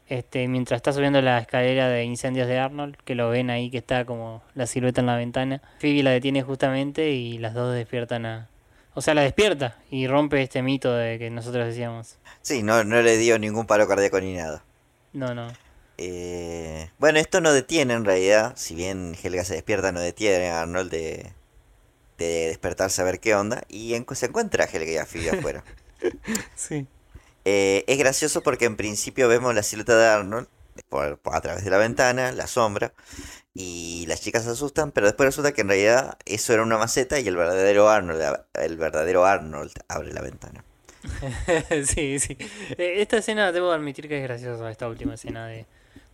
[0.09, 3.77] Este, mientras está subiendo la escalera de incendios de Arnold, que lo ven ahí que
[3.77, 8.25] está como la silueta en la ventana, Phoebe la detiene justamente y las dos despiertan
[8.25, 8.49] a...
[8.93, 12.17] O sea, la despierta y rompe este mito de que nosotros decíamos.
[12.41, 14.63] Sí, no, no le dio ningún paro cardíaco ni nada.
[15.13, 15.47] No, no.
[16.01, 20.61] Eh, bueno, esto no detiene en realidad, si bien Helga se despierta, no detiene a
[20.61, 21.33] Arnold de,
[22.17, 23.63] de despertarse a ver qué onda.
[23.69, 25.65] Y en- se encuentra a Helga y a Phoebe afuera.
[26.55, 26.87] Sí.
[27.45, 30.47] Eh, es gracioso porque en principio vemos la silueta de Arnold
[30.89, 32.93] por, por- a través de la ventana, la sombra,
[33.53, 37.19] y las chicas se asustan, pero después resulta que en realidad eso era una maceta
[37.19, 38.21] y el verdadero Arnold,
[38.55, 40.63] el verdadero Arnold abre la ventana.
[41.85, 42.37] sí, sí.
[42.77, 45.65] Eh, Esta escena, debo admitir que es graciosa, esta última escena de,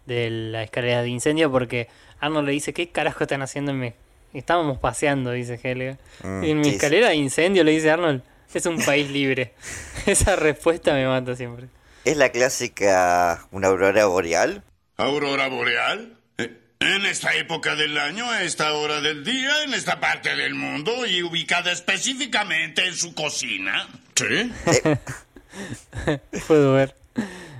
[0.06, 1.88] de la escalera de incendio, porque
[2.20, 3.94] Arnold le dice, ¿qué carajo están haciendo en mi...
[4.34, 5.98] Estábamos paseando, dice Helga.
[6.24, 6.76] Mm, Y en mi sí, sí.
[6.76, 8.22] escalera de incendio, le dice Arnold,
[8.54, 9.54] es un país libre.
[10.06, 11.68] Esa respuesta me mata siempre.
[12.04, 14.64] Es la clásica, una aurora boreal.
[14.98, 16.18] ¿Aurora boreal?
[16.38, 20.54] Eh, En esta época del año, a esta hora del día, en esta parte del
[20.54, 23.88] mundo y ubicada específicamente en su cocina.
[24.16, 24.52] ¿Sí?
[26.48, 26.96] Puedo ver.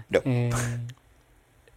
[0.10, 0.22] No.
[0.26, 0.50] Eh,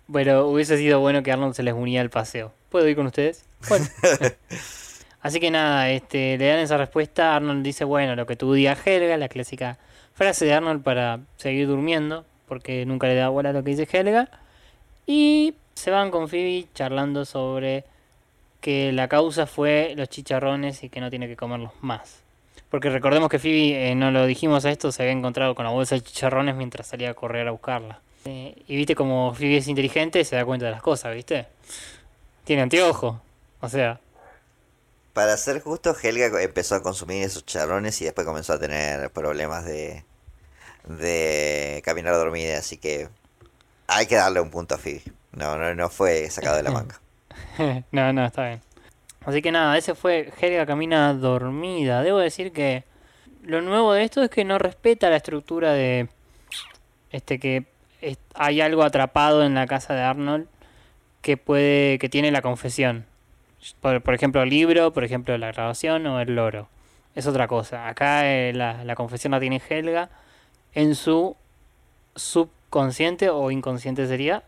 [0.08, 2.52] bueno, hubiese sido bueno que Arnold se les unía al paseo.
[2.70, 3.44] ¿Puedo ir con ustedes?
[3.68, 3.86] Bueno.
[5.20, 7.36] Así que nada, este, le dan esa respuesta.
[7.36, 9.78] Arnold dice, bueno, lo que tú digas, Helga, la clásica
[10.14, 13.88] frase de Arnold para seguir durmiendo, porque nunca le da bola a lo que dice
[13.90, 14.30] Helga.
[15.06, 17.84] Y se van con Phoebe charlando sobre
[18.62, 22.22] que la causa fue los chicharrones y que no tiene que comerlos más.
[22.70, 25.70] Porque recordemos que Phoebe, eh, no lo dijimos a esto, se había encontrado con la
[25.70, 28.00] bolsa de chicharrones mientras salía a correr a buscarla.
[28.24, 31.46] Eh, y viste como Phoebe es inteligente, se da cuenta de las cosas, ¿viste?
[32.44, 33.20] Tiene anteojo.
[33.60, 34.00] O sea,
[35.12, 39.64] Para ser justo, Helga empezó a consumir esos charrones y después comenzó a tener problemas
[39.64, 40.04] de,
[40.84, 43.08] de caminar dormida, así que
[43.88, 45.02] hay que darle un punto a Phoebe.
[45.32, 47.00] No, no, no fue sacado de la manga.
[47.92, 48.60] no, no, está bien.
[49.24, 52.02] Así que nada, ese fue Helga camina dormida.
[52.02, 52.84] Debo decir que
[53.42, 56.08] lo nuevo de esto es que no respeta la estructura de
[57.10, 57.66] este que
[58.34, 60.46] hay algo atrapado en la casa de Arnold
[61.22, 63.06] que puede que tiene la confesión.
[63.80, 66.68] Por, ejemplo, el libro, por ejemplo, la grabación o el loro.
[67.14, 67.88] Es otra cosa.
[67.88, 70.10] Acá eh, la, la confesión la tiene Helga
[70.74, 71.36] en su
[72.14, 74.44] subconsciente o inconsciente sería.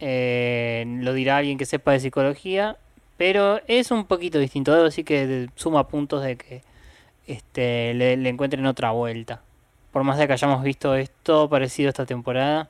[0.00, 2.76] Eh, lo dirá alguien que sepa de psicología,
[3.16, 4.72] pero es un poquito distinto.
[4.72, 6.62] Debo decir que suma puntos de que
[7.26, 9.42] este, le, le encuentren otra vuelta.
[9.92, 12.68] Por más de que hayamos visto esto parecido esta temporada.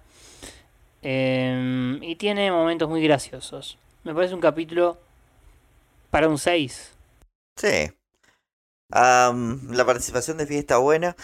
[1.03, 3.79] Em, y tiene momentos muy graciosos.
[4.05, 4.99] Me parece un capítulo
[6.11, 6.93] para un 6.
[7.57, 7.93] Sí.
[8.91, 11.17] La participación de Phoebe está buena.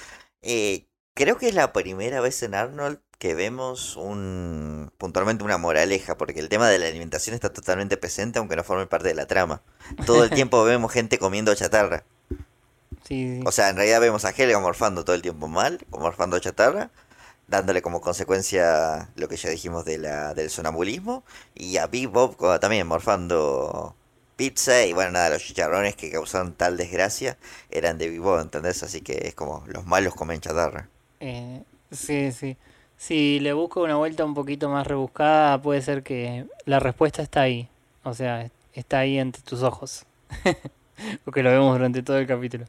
[0.43, 6.19] Eh, creo que es la primera vez en Arnold que vemos un puntualmente una moraleja,
[6.19, 9.27] porque el tema de la alimentación está totalmente presente, aunque no forme parte de la
[9.27, 9.63] trama.
[10.05, 12.05] Todo el tiempo vemos gente comiendo chatarra.
[13.07, 13.41] Sí, sí.
[13.45, 16.91] O sea, en realidad vemos a Helga morfando todo el tiempo mal, morfando chatarra,
[17.49, 22.37] dándole como consecuencia lo que ya dijimos de la, del sonambulismo, y a Big Bob
[22.61, 23.95] también morfando
[24.37, 27.37] pizza, y bueno, nada, los chicharrones que causaron tal desgracia
[27.71, 28.83] eran de Big Bob, ¿entendés?
[28.83, 30.89] Así que es como los malos comen chatarra.
[31.21, 32.57] Eh, sí, sí.
[32.97, 37.43] Si le busco una vuelta un poquito más rebuscada, puede ser que la respuesta está
[37.43, 37.69] ahí.
[38.03, 40.07] O sea, está ahí ante tus ojos.
[41.25, 42.67] Porque lo vemos durante todo el capítulo.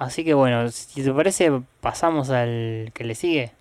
[0.00, 3.52] Así que bueno, si te parece, pasamos al que le sigue.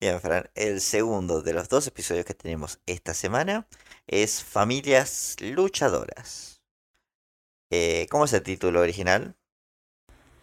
[0.00, 3.66] Bien, Fran, el segundo de los dos episodios que tenemos esta semana
[4.06, 6.62] es Familias Luchadoras.
[7.70, 9.36] Eh, ¿Cómo es el título original?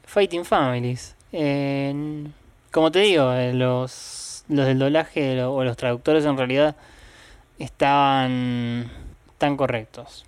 [0.06, 1.15] Fighting Families.
[1.32, 2.34] En-
[2.71, 6.75] como te digo, eh, los, los del doblaje lo- o los traductores en realidad
[7.60, 8.91] estaban
[9.39, 10.25] tan correctos.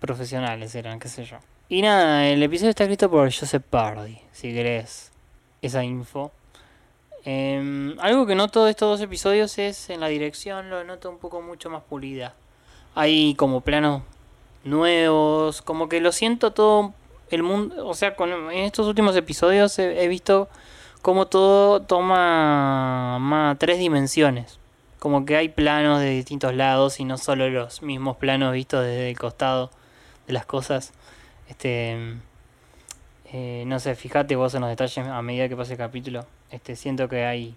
[0.00, 1.38] profesionales eran, qué sé yo.
[1.70, 5.12] Y nada, el episodio está escrito por Joseph Pardy, si querés
[5.60, 6.32] esa info.
[7.26, 11.18] Em, algo que noto de estos dos episodios es en la dirección, lo noto un
[11.18, 12.34] poco mucho más pulida.
[12.94, 14.00] Hay como planos
[14.64, 16.94] nuevos, como que lo siento todo
[17.28, 20.48] el mundo, o sea, con, en estos últimos episodios he, he visto
[21.02, 24.58] como todo toma más tres dimensiones.
[24.98, 29.10] Como que hay planos de distintos lados y no solo los mismos planos vistos desde
[29.10, 29.70] el costado
[30.26, 30.94] de las cosas.
[31.48, 32.16] Este,
[33.32, 36.26] eh, no sé, fíjate vos en los detalles a medida que pasa el capítulo.
[36.50, 37.54] Este, siento que hay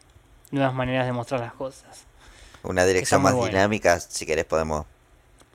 [0.51, 2.05] nuevas maneras de mostrar las cosas.
[2.63, 4.85] Una dirección más dinámica, si querés podemos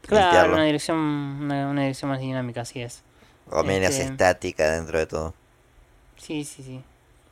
[0.03, 3.03] Claro, una dirección, una, una dirección más dinámica, así es.
[3.51, 5.35] O menos Este- estática dentro de todo.
[6.16, 6.83] Sí, sí, sí.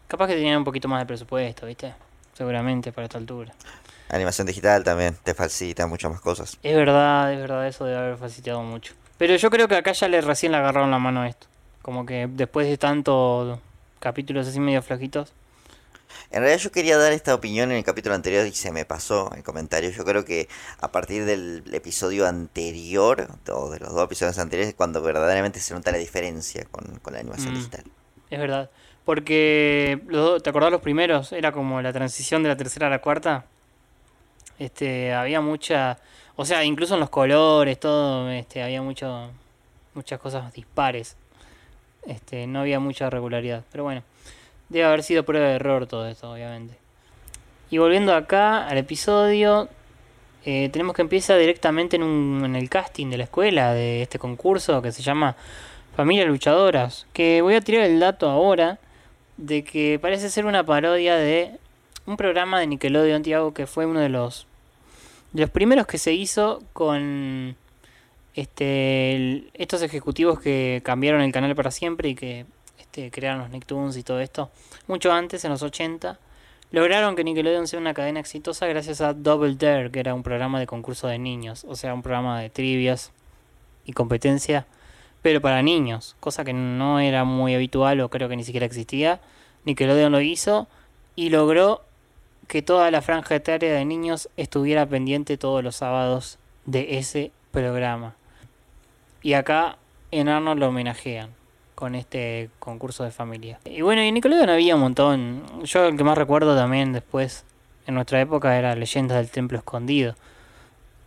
[0.08, 1.94] Capaz que tenían un poquito más de presupuesto, ¿viste?
[2.34, 3.52] Seguramente para esta altura.
[4.10, 6.58] Animación digital también te facilita muchas más cosas.
[6.62, 8.94] Es verdad, es verdad, eso debe haber facilitado mucho.
[9.18, 11.46] Pero yo creo que acá ya le recién le agarraron la mano a esto.
[11.82, 13.58] Como que después de tantos
[14.00, 15.32] capítulos así medio flojitos.
[16.30, 19.32] En realidad yo quería dar esta opinión en el capítulo anterior y se me pasó
[19.36, 19.90] el comentario.
[19.90, 20.48] Yo creo que
[20.80, 25.74] a partir del episodio anterior, o de los dos episodios anteriores, es cuando verdaderamente se
[25.74, 27.56] nota la diferencia con, con la animación Mm.
[27.56, 27.84] digital.
[28.30, 28.70] Es verdad.
[29.04, 31.32] Porque, los dos- ¿te acordás los primeros?
[31.32, 33.44] Era como la transición de la tercera a la cuarta.
[34.58, 35.98] Este, había mucha...
[36.36, 39.30] O sea, incluso en los colores, todo, este, había mucho,
[39.94, 41.16] muchas cosas dispares.
[42.06, 43.64] Este, no había mucha regularidad.
[43.70, 44.02] Pero bueno,
[44.68, 46.74] debe haber sido prueba de error todo esto, obviamente.
[47.70, 49.68] Y volviendo acá al episodio,
[50.44, 54.18] eh, tenemos que empieza directamente en, un, en el casting de la escuela de este
[54.18, 55.36] concurso que se llama
[55.96, 57.06] Familias Luchadoras.
[57.12, 58.78] Que voy a tirar el dato ahora
[59.36, 61.58] de que parece ser una parodia de
[62.06, 64.46] un programa de Nickelodeon, Tiago, que fue uno de los,
[65.34, 67.56] los primeros que se hizo con
[68.34, 72.46] este, estos ejecutivos que cambiaron el canal para siempre y que
[72.78, 74.50] este, crearon los Nicktoons y todo esto.
[74.86, 76.18] Mucho antes, en los 80,
[76.70, 80.60] lograron que Nickelodeon sea una cadena exitosa gracias a Double Dare, que era un programa
[80.60, 83.10] de concurso de niños, o sea, un programa de trivias
[83.84, 84.66] y competencia,
[85.20, 89.20] pero para niños, cosa que no era muy habitual o creo que ni siquiera existía.
[89.64, 90.68] Nickelodeon lo hizo
[91.16, 91.82] y logró
[92.48, 98.14] que toda la franja etaria de niños estuviera pendiente todos los sábados de ese programa.
[99.22, 99.78] Y acá
[100.10, 101.30] en Arnold lo homenajean
[101.74, 103.58] con este concurso de familia.
[103.64, 105.42] Y bueno, y Nickelodeon había un montón.
[105.64, 107.44] Yo el que más recuerdo también después,
[107.86, 110.14] en nuestra época, era Leyendas del Templo Escondido.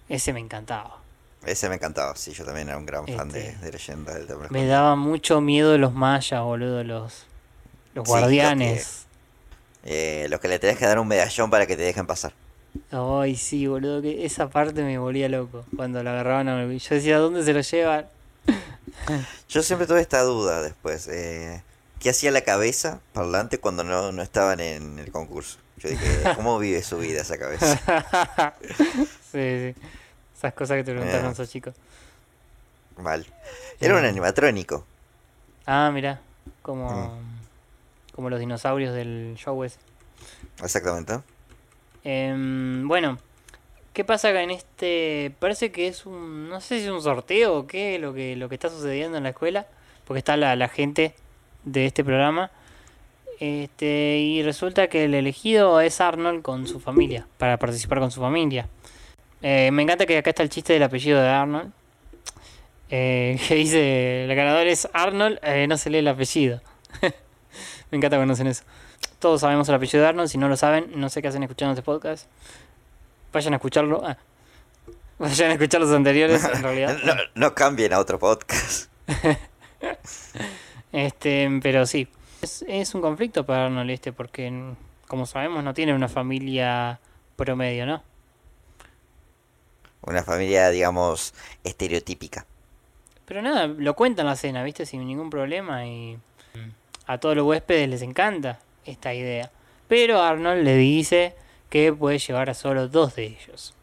[0.10, 0.98] Ese me encantaba.
[1.46, 4.22] Ese me encantaba, sí, yo también era un gran fan de, Este, de Leyenda del
[4.28, 4.72] Templo Me Escondido.
[4.74, 7.26] daba mucho miedo los mayas, boludo, los,
[7.94, 9.07] los Sí, guardianes.
[9.90, 12.34] Eh, los que le tenés que dar un medallón para que te dejen pasar.
[12.92, 15.66] Ay, sí, boludo, que esa parte me volvía loco.
[15.76, 18.06] Cuando lo agarraban a Yo decía, ¿dónde se lo llevan?
[19.50, 21.08] Yo siempre tuve esta duda después.
[21.08, 21.64] Eh,
[22.02, 25.58] ¿Qué hacía la cabeza parlante cuando no, no estaban en el concurso?
[25.78, 27.80] Yo dije, ¿cómo vive su vida esa cabeza?
[29.32, 29.76] sí, sí.
[30.38, 31.20] Esas cosas que te preguntas Eh.
[31.20, 31.74] cuando sos chico.
[32.98, 33.26] Mal.
[33.80, 34.86] Era un animatrónico.
[35.66, 36.20] Ah, mira,
[36.62, 37.37] como, Mm.
[38.18, 39.78] Como los dinosaurios del show ese.
[40.64, 41.20] Exactamente.
[42.04, 43.20] Em, bueno,
[43.94, 45.32] ¿qué pasa acá en este?
[45.38, 48.50] Parece que es un, no sé si es un sorteo o qué, lo que, lo
[48.50, 49.68] que está sucediendo en la escuela,
[50.06, 51.14] porque está la, la gente
[51.64, 52.50] de este programa.
[53.40, 58.20] Este, y resulta que el elegido es Arnold con su familia, para participar con su
[58.20, 58.68] familia.
[59.44, 61.72] Eh, me encanta que acá está el chiste del apellido de Arnold.
[62.90, 66.62] eh, que dice, el ganador es Arnold, eh, no se lee el apellido.
[67.92, 68.64] Me encanta cuando hacen eso.
[69.20, 71.74] Todos sabemos el apellido de Arnold, si no lo saben, no sé qué hacen escuchando
[71.74, 72.28] este podcast.
[73.34, 74.02] Vayan a escucharlo.
[74.06, 74.18] ah.
[75.20, 76.98] Vayan a escuchar los anteriores, en realidad.
[77.06, 78.90] No, no cambien a otro podcast.
[80.92, 82.08] Este, pero sí.
[82.42, 84.74] Es, es un conflicto para Arnold este, porque
[85.08, 87.00] como sabemos no tiene una familia
[87.36, 88.04] promedio, ¿no?
[90.02, 92.46] Una familia, digamos, estereotípica.
[93.26, 94.86] Pero nada, lo cuenta en la cena, ¿viste?
[94.86, 96.18] Sin ningún problema y
[97.08, 99.52] a todos los huéspedes les encanta esta idea.
[99.88, 101.36] Pero Arnold le dice
[101.70, 103.74] que puede llevar a solo dos de ellos.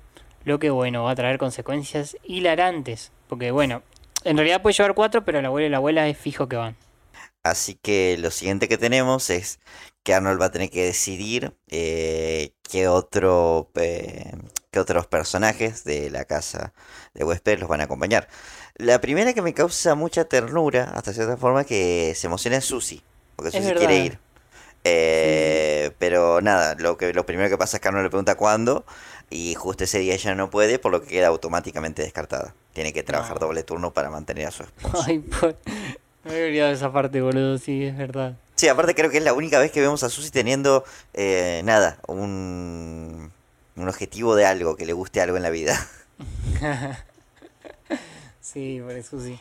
[0.45, 3.11] Lo que, bueno, va a traer consecuencias hilarantes.
[3.29, 3.83] Porque, bueno,
[4.25, 6.77] en realidad puede llevar cuatro, pero el abuelo y la abuela es fijo que van.
[7.43, 9.61] Así que lo siguiente que tenemos es
[10.03, 14.33] que Arnold va a tener que decidir eh, qué otro eh,
[14.71, 16.73] qué otros personajes de la casa
[17.15, 18.29] de huéspedes los van a acompañar.
[18.77, 23.03] La primera que me causa mucha ternura, hasta cierta forma, que se emociona es Susie,
[23.37, 23.77] porque verdad.
[23.79, 24.19] quiere ir.
[24.85, 28.85] Eh, Pero nada, lo, que, lo primero que pasa es que Arnold le pregunta cuándo
[29.31, 32.55] y justo ese día ella no puede, por lo que queda automáticamente descartada.
[32.75, 33.47] Tiene que trabajar No.
[33.47, 35.03] doble turno para mantener a su esposo.
[35.07, 35.57] Ay, por...
[36.25, 38.37] Me había olvidado de esa parte, boludo, sí, es verdad.
[38.57, 41.99] Sí, aparte creo que es la única vez que vemos a Susie teniendo eh, nada,
[42.07, 43.31] un,
[43.77, 45.79] un objetivo de algo, que le guste algo en la vida.
[48.41, 49.39] Sí, por eso sí.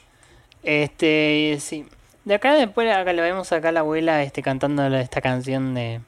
[0.64, 1.86] Este, sí.
[2.26, 6.00] De acá después acá le vemos acá a la abuela este cantando esta canción de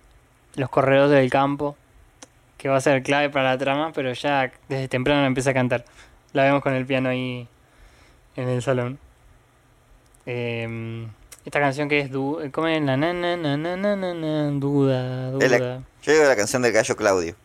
[0.56, 1.76] Los corredores del campo,
[2.58, 5.54] que va a ser clave para la trama, pero ya desde temprano la empieza a
[5.54, 5.84] cantar.
[6.32, 7.48] La vemos con el piano ahí
[8.38, 8.98] en el salón.
[10.26, 11.10] Em,
[11.46, 12.82] esta canción que es du ¿cómo es?
[12.82, 15.82] La na, na, na, duda, Es la- duda.
[16.02, 17.36] yo digo la canción del gallo Claudio.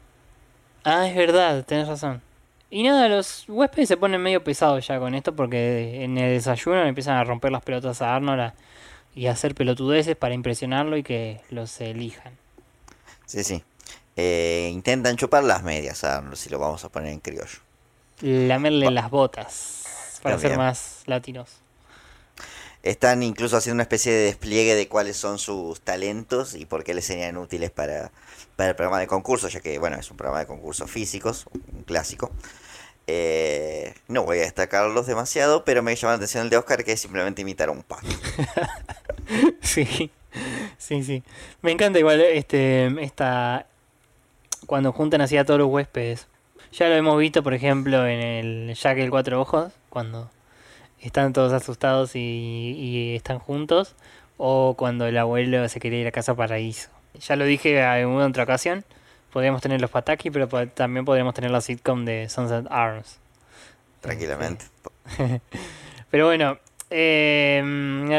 [0.85, 2.23] Ah, es verdad, tenés razón.
[2.71, 6.83] Y nada, los huéspedes se ponen medio pesados ya con esto porque en el desayuno
[6.83, 8.55] le empiezan a romper las pelotas a Arnold a-
[9.15, 12.33] y a hacer pelotudeces para impresionarlo y que los elijan.
[13.27, 13.63] Sí, sí.
[14.17, 17.59] Eh, intentan chupar las medias a Arnold, si lo vamos a poner en criollo.
[18.21, 21.57] Lamerle las botas para ser más latinos.
[22.83, 26.95] Están incluso haciendo una especie de despliegue de cuáles son sus talentos y por qué
[26.95, 28.11] les serían útiles para,
[28.57, 31.83] para el programa de concurso, ya que, bueno, es un programa de concursos físicos, un
[31.83, 32.31] clásico.
[33.07, 36.93] Eh, no voy a destacarlos demasiado, pero me llama la atención el de Oscar, que
[36.93, 38.07] es simplemente imitar a un pato.
[39.61, 40.11] Sí,
[40.79, 41.23] sí, sí.
[41.63, 43.67] Me encanta igual este esta
[44.67, 46.27] cuando juntan así a todos los huéspedes.
[46.73, 50.31] Ya lo hemos visto, por ejemplo, en el Jack el Cuatro Ojos, cuando
[51.01, 52.19] están todos asustados y,
[52.79, 53.95] y están juntos,
[54.37, 56.91] o cuando el abuelo se quería ir a casa paraíso.
[57.21, 58.85] Ya lo dije en una otra ocasión,
[59.33, 63.19] podríamos tener los Pataki, pero también podríamos tener la sitcom de Sunset Arms.
[64.01, 64.65] Tranquilamente.
[66.11, 67.63] Pero bueno, eh,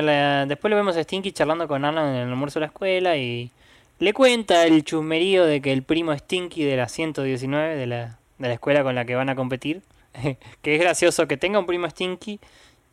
[0.03, 3.17] la- después lo vemos a Stinky charlando con Arnold en el almuerzo de la escuela
[3.17, 3.51] y
[3.99, 8.47] le cuenta el chusmerío de que el primo Stinky de la 119 de la, de
[8.47, 9.81] la escuela con la que van a competir,
[10.61, 12.39] que es gracioso que tenga un primo Stinky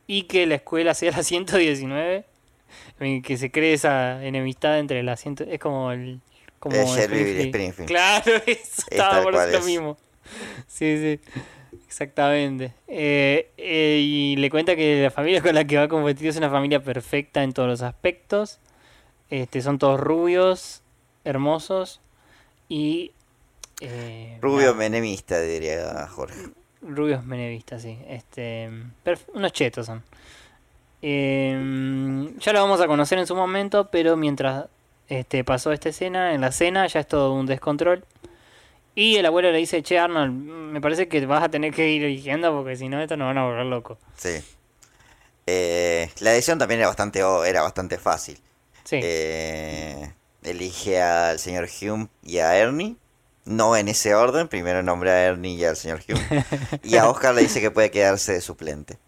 [0.09, 2.25] y que la escuela sea la 119,
[3.01, 6.21] y que se cree esa enemistad entre las 100, es como el...
[6.59, 7.41] Como Eh, Springfield.
[7.47, 7.89] Springfield.
[7.89, 9.97] Claro, eso Es estaba por lo mismo.
[10.67, 11.21] Sí, sí.
[11.87, 12.73] Exactamente.
[12.89, 16.37] Eh, eh, y le cuenta que la familia con la que va a competir es
[16.37, 18.59] una familia perfecta en todos los aspectos.
[19.31, 20.83] Este, son todos rubios,
[21.25, 22.01] hermosos
[22.69, 23.13] y...
[23.81, 26.49] eh, Rubio nada, menemista, diría Jorge.
[26.83, 27.99] Rubios menevistas, sí.
[28.09, 28.71] Este,
[29.35, 30.03] unos chetos son.
[31.01, 34.67] Eh, ya lo vamos a conocer en su momento, pero mientras
[35.09, 38.05] este, pasó esta escena, en la cena ya es todo un descontrol.
[38.95, 42.03] Y el abuelo le dice, che Arnold, me parece que vas a tener que ir
[42.03, 43.97] eligiendo porque si no esto nos van a volver loco.
[44.17, 44.41] Sí.
[45.47, 48.39] Eh, la decisión también era bastante, era bastante fácil.
[48.83, 48.99] Sí.
[49.01, 50.13] Eh,
[50.43, 52.97] elige al señor Hume y a Ernie.
[53.49, 56.45] No en ese orden, primero nombra a Ernie y al señor Hume.
[56.83, 58.99] Y a Oscar le dice que puede quedarse de suplente.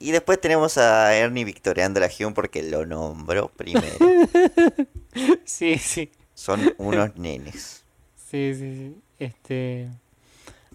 [0.00, 3.86] Y después tenemos a Ernie victoriando a Hume porque lo nombró primero.
[5.44, 6.10] Sí, sí.
[6.34, 7.84] Son unos nenes.
[8.16, 8.96] Sí, sí, sí.
[9.20, 9.88] Este.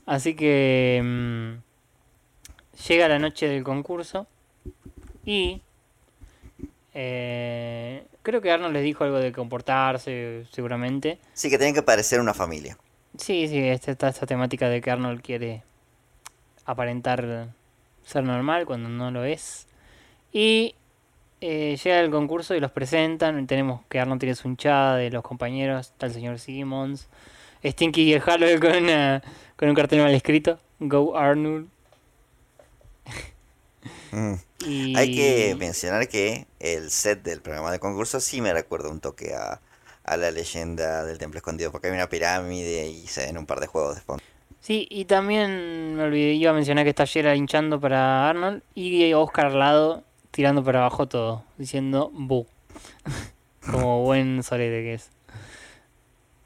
[0.05, 1.01] Así que.
[1.03, 4.27] mm, llega la noche del concurso.
[5.25, 5.61] Y.
[6.93, 11.19] eh, creo que Arnold les dijo algo de comportarse, seguramente.
[11.33, 12.77] Sí, que tienen que parecer una familia.
[13.17, 15.63] Sí, sí, esta, está esta temática de que Arnold quiere
[16.65, 17.49] aparentar
[18.05, 19.67] ser normal cuando no lo es.
[20.31, 20.75] Y
[21.41, 23.45] eh, llega el concurso y los presentan.
[23.47, 25.87] Tenemos que Arnold tiene su hinchada de los compañeros.
[25.87, 27.07] Está el señor Simmons.
[27.65, 29.21] Stinky y el Halloween con, una-
[29.57, 30.59] con un cartel mal escrito.
[30.79, 31.67] Go Arnold.
[34.11, 34.33] Mm.
[34.65, 34.97] Y...
[34.97, 39.35] Hay que mencionar que el set del programa de concurso sí me recuerda un toque
[39.35, 39.61] a,
[40.09, 43.59] a la leyenda del templo escondido, porque hay una pirámide y se ven un par
[43.59, 44.23] de juegos de fondo.
[44.59, 49.13] Sí, y también me olvidé, iba a mencionar que está Gerard hinchando para Arnold y
[49.13, 52.47] Oscar al lado tirando para abajo todo, diciendo bu.
[53.71, 55.11] Como buen sorete que es.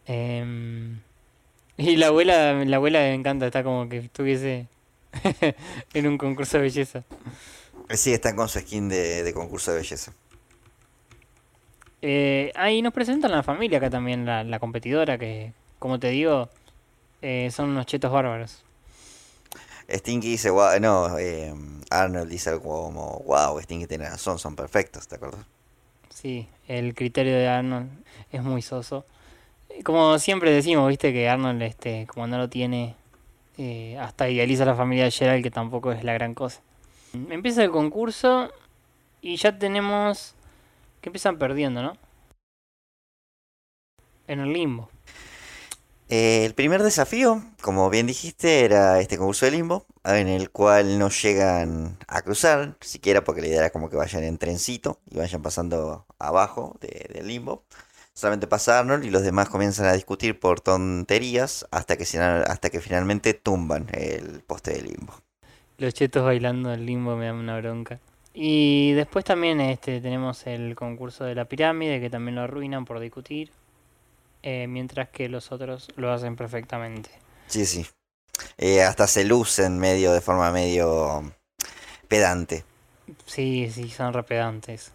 [0.07, 0.99] Em,
[1.78, 4.68] y la abuela, la abuela me encanta, está como que estuviese
[5.93, 7.03] en un concurso de belleza.
[7.91, 10.14] Sí, están con su skin de, de concurso de belleza.
[12.06, 16.10] Eh, ahí nos presentan a la familia acá también, la, la competidora, que como te
[16.10, 16.49] digo,
[17.22, 18.62] eh, son unos chetos bárbaros.
[19.89, 21.54] Stinky dice, "Guau", no, eh,
[21.89, 25.45] Arnold dice algo como, wow, Stinky tiene razón, son perfectos, ¿te acuerdas?
[26.10, 27.89] Sí, el criterio de Arnold
[28.34, 29.06] es muy soso.
[29.86, 32.95] Como siempre decimos, viste que Arnold, este, como no lo tiene,
[33.58, 36.60] eh, hasta idealiza a la familia de Gerald, que tampoco es la gran cosa.
[37.14, 38.51] Empieza el concurso
[39.22, 40.33] y ya tenemos
[41.04, 41.93] que empiezan perdiendo, ¿no?
[44.28, 44.89] en el limbo.
[46.10, 50.99] Eh, el primer desafío, como bien dijiste, era este concurso de limbo, en el cual
[50.99, 55.18] no llegan a cruzar, siquiera porque la idea era como que vayan en trencito y
[55.18, 57.66] vayan pasando abajo de- del limbo.
[58.14, 62.80] Solamente pasa Arnold y los demás comienzan a discutir por tonterías hasta que, hasta que
[62.80, 65.14] finalmente tumban el poste de limbo.
[65.78, 67.99] Los chetos bailando el limbo me dan una bronca.
[68.34, 73.00] Y después también este, tenemos el concurso de la pirámide, que también lo arruinan por
[73.00, 73.52] discutir.
[74.44, 77.10] eh, mientras que los otros lo hacen perfectamente.
[77.48, 77.86] Sí, sí.
[78.58, 81.34] Eh, hasta se lucen medio de forma medio
[82.08, 82.66] pedante.
[83.26, 84.94] Sí, sí, son repedantes.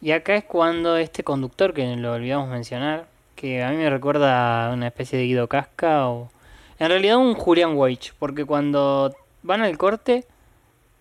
[0.00, 4.70] Y acá es cuando este conductor, que lo olvidamos mencionar, que a mí me recuerda
[4.70, 6.30] a una especie de Guido Casca o...
[6.78, 10.26] En realidad un Julian Weich, porque cuando van al corte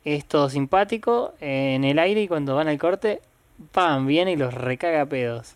[0.06, 3.22] es todo simpático eh, en el aire y cuando van al corte,
[3.72, 4.08] ¡pam!
[4.08, 5.56] Viene y los recaga a pedos.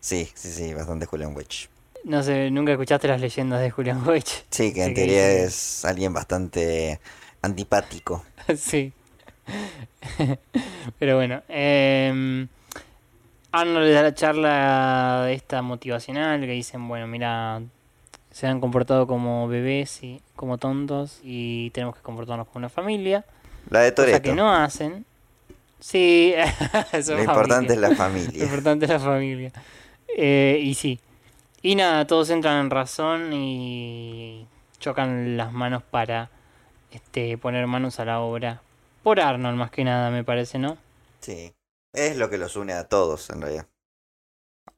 [0.00, 1.68] Sí, sí, sí, bastante Julian Witch.
[2.04, 4.44] No sé, nunca escuchaste las leyendas de Julian Weich.
[4.50, 7.00] Sí, que en teoría es alguien bastante
[7.42, 8.24] antipático.
[8.56, 8.92] sí.
[10.98, 12.46] Pero bueno, eh,
[13.52, 17.62] Arnold le da la charla esta motivacional que dicen, bueno, mira,
[18.32, 23.24] se han comportado como bebés y como tontos y tenemos que comportarnos como una familia.
[23.70, 24.34] La de Cosa que Toreto.
[24.34, 25.04] no hacen.
[25.78, 26.34] Sí,
[27.08, 28.38] Lo importante es la familia.
[28.38, 29.52] Lo importante es la familia.
[30.16, 30.98] Eh, y sí.
[31.60, 34.46] Y nada, todos entran en razón y
[34.78, 36.30] chocan las manos para
[36.90, 38.62] este, poner manos a la obra.
[39.02, 40.78] Por Arnold más que nada, me parece, ¿no?
[41.20, 41.52] Sí.
[41.92, 43.66] Es lo que los une a todos, en realidad.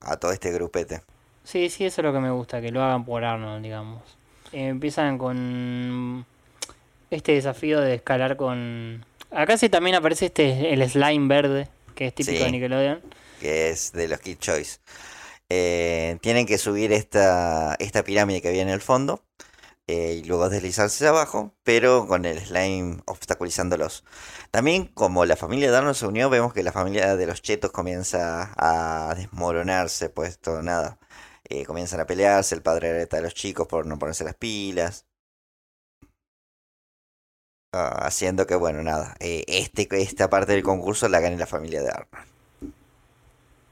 [0.00, 1.02] A todo este grupete.
[1.44, 4.02] Sí, sí, eso es lo que me gusta, que lo hagan por Arnold, digamos.
[4.52, 6.24] Eh, empiezan con
[7.10, 9.04] este desafío de escalar con...
[9.30, 12.44] Acá sí también aparece este el slime verde, que es típico Sí.
[12.44, 13.00] de Nickelodeon.
[13.40, 14.78] que es de los Kid Choice.
[15.50, 19.22] Eh, tienen que subir esta, esta pirámide que había en el fondo
[19.86, 24.04] eh, y luego deslizarse abajo, pero con el slime obstaculizándolos.
[24.50, 27.70] También como la familia de Arnold se unió, vemos que la familia de los chetos
[27.72, 30.98] comienza a desmoronarse, puesto nada.
[31.48, 35.06] Eh, comienzan a pelearse, el padre reta a los chicos por no ponerse las pilas.
[37.72, 41.82] Ah, haciendo que, bueno, nada, eh, este, esta parte del concurso la gane la familia
[41.82, 42.28] de Arnold.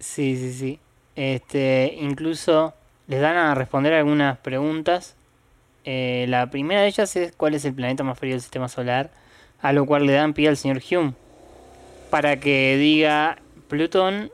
[0.00, 0.80] Sí, sí, sí.
[1.14, 2.74] Este, incluso
[3.06, 5.14] les dan a responder algunas preguntas.
[5.84, 9.10] Eh, la primera de ellas es cuál es el planeta más frío del sistema solar,
[9.60, 11.14] a lo cual le dan pie al señor Hume
[12.10, 14.30] para que diga Plutón.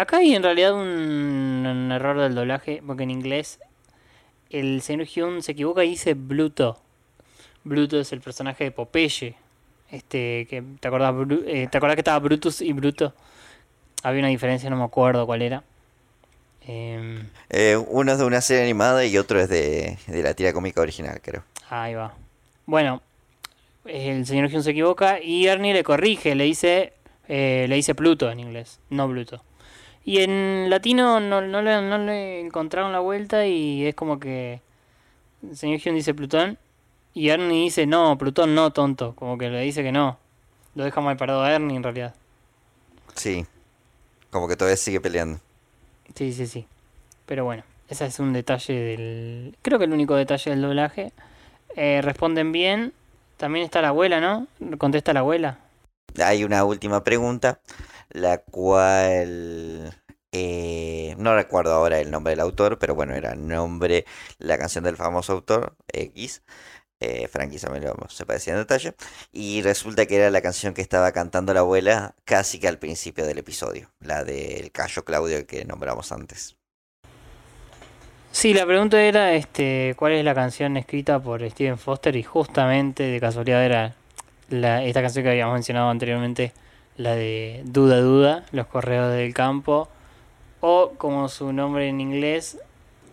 [0.00, 3.60] Acá hay en realidad un, un error del doblaje, porque en inglés
[4.48, 6.80] el señor Hume se equivoca y dice Bluto.
[7.64, 9.34] Bluto es el personaje de Popeye.
[9.90, 11.14] Este, que te acordás,
[11.46, 13.12] eh, ¿te acordás que estaba Brutus y Bruto?
[14.02, 15.64] Había una diferencia, no me acuerdo cuál era.
[16.66, 20.54] Em, Eh, uno es de una serie animada y otro es de, de la tira
[20.54, 21.42] cómica original, creo.
[21.68, 22.14] ahí va.
[22.64, 23.02] Bueno,
[23.84, 26.94] el señor Hume se equivoca y Ernie le corrige, le dice,
[27.28, 29.42] eh, le dice Pluto en inglés, no Bluto.
[30.04, 34.60] Y en latino no, no, le, no le encontraron la vuelta y es como que
[35.42, 36.58] el señor Hume dice Plutón
[37.12, 39.14] y Ernie dice no, Plutón no, tonto.
[39.14, 40.18] Como que le dice que no.
[40.74, 42.14] Lo deja mal parado a Ernie en realidad.
[43.14, 43.46] Sí.
[44.30, 45.40] Como que todavía sigue peleando.
[46.14, 46.66] Sí, sí, sí.
[47.26, 49.56] Pero bueno, ese es un detalle del...
[49.62, 51.12] Creo que el único detalle del doblaje.
[51.76, 52.92] Eh, responden bien.
[53.36, 54.46] También está la abuela, ¿no?
[54.78, 55.58] Contesta la abuela.
[56.22, 57.60] Hay una última pregunta,
[58.10, 59.94] la cual
[60.32, 64.04] eh, no recuerdo ahora el nombre del autor, pero bueno, era nombre,
[64.38, 66.42] la canción del famoso autor, X.
[67.02, 68.94] Eh, Frankie lo se parecía en detalle.
[69.32, 73.26] Y resulta que era la canción que estaba cantando la abuela casi que al principio
[73.26, 76.56] del episodio, la del Cayo Claudio que nombramos antes.
[78.32, 83.02] Sí, la pregunta era este, cuál es la canción escrita por Steven Foster y justamente
[83.02, 83.96] de casualidad era
[84.50, 86.52] la, esta canción que habíamos mencionado anteriormente,
[87.00, 89.88] la de Duda Duda, Los Correos del Campo,
[90.60, 92.58] o como su nombre en inglés,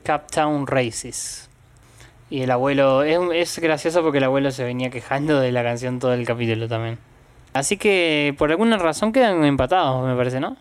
[0.04, 1.50] Captown Races.
[2.30, 6.00] Y el abuelo, es, es gracioso porque el abuelo se venía quejando de la canción
[6.00, 7.00] todo el capítulo también.
[7.54, 10.58] Así que por alguna razón quedan empatados, me parece, ¿no?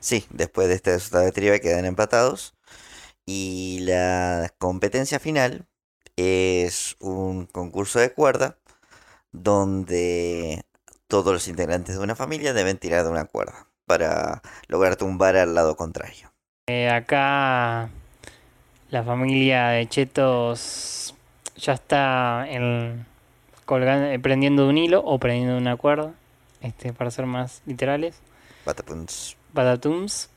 [0.00, 2.54] Sí, después de este resultado de quedan empatados.
[3.24, 5.66] Y la competencia final
[6.16, 8.58] es un concurso de cuerda
[9.30, 10.64] donde
[11.14, 15.54] todos los integrantes de una familia deben tirar de una cuerda para lograr tumbar al
[15.54, 16.32] lado contrario.
[16.66, 17.88] Eh, acá
[18.90, 21.14] la familia de Chetos
[21.54, 23.06] ya está en,
[23.64, 26.14] colgando, eh, prendiendo un hilo o prendiendo una cuerda,
[26.62, 28.16] este, para ser más literales.
[28.66, 29.36] Batapuns.
[29.52, 30.30] Batatums.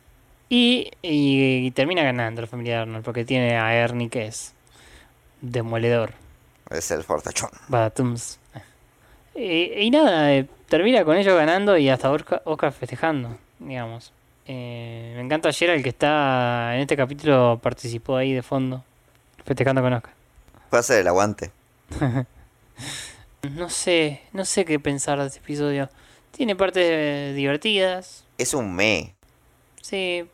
[0.47, 4.53] Y, y, termina ganando la familia de Arnold porque tiene a Ernie que es
[5.41, 6.13] demoledor.
[6.69, 7.49] Es el fortachón.
[7.67, 8.37] Batums.
[9.37, 14.11] Y, y nada, eh, termina con ellos ganando y hasta Oscar, Oscar festejando, digamos.
[14.47, 18.83] Eh, me encanta ayer el que está en este capítulo participó ahí de fondo,
[19.45, 20.13] festejando con Oscar.
[20.71, 21.51] Puede hacer el aguante.
[23.51, 25.87] no sé, no sé qué pensar de este episodio.
[26.31, 28.25] Tiene partes divertidas.
[28.39, 29.13] Es un me.
[29.81, 30.27] Sí.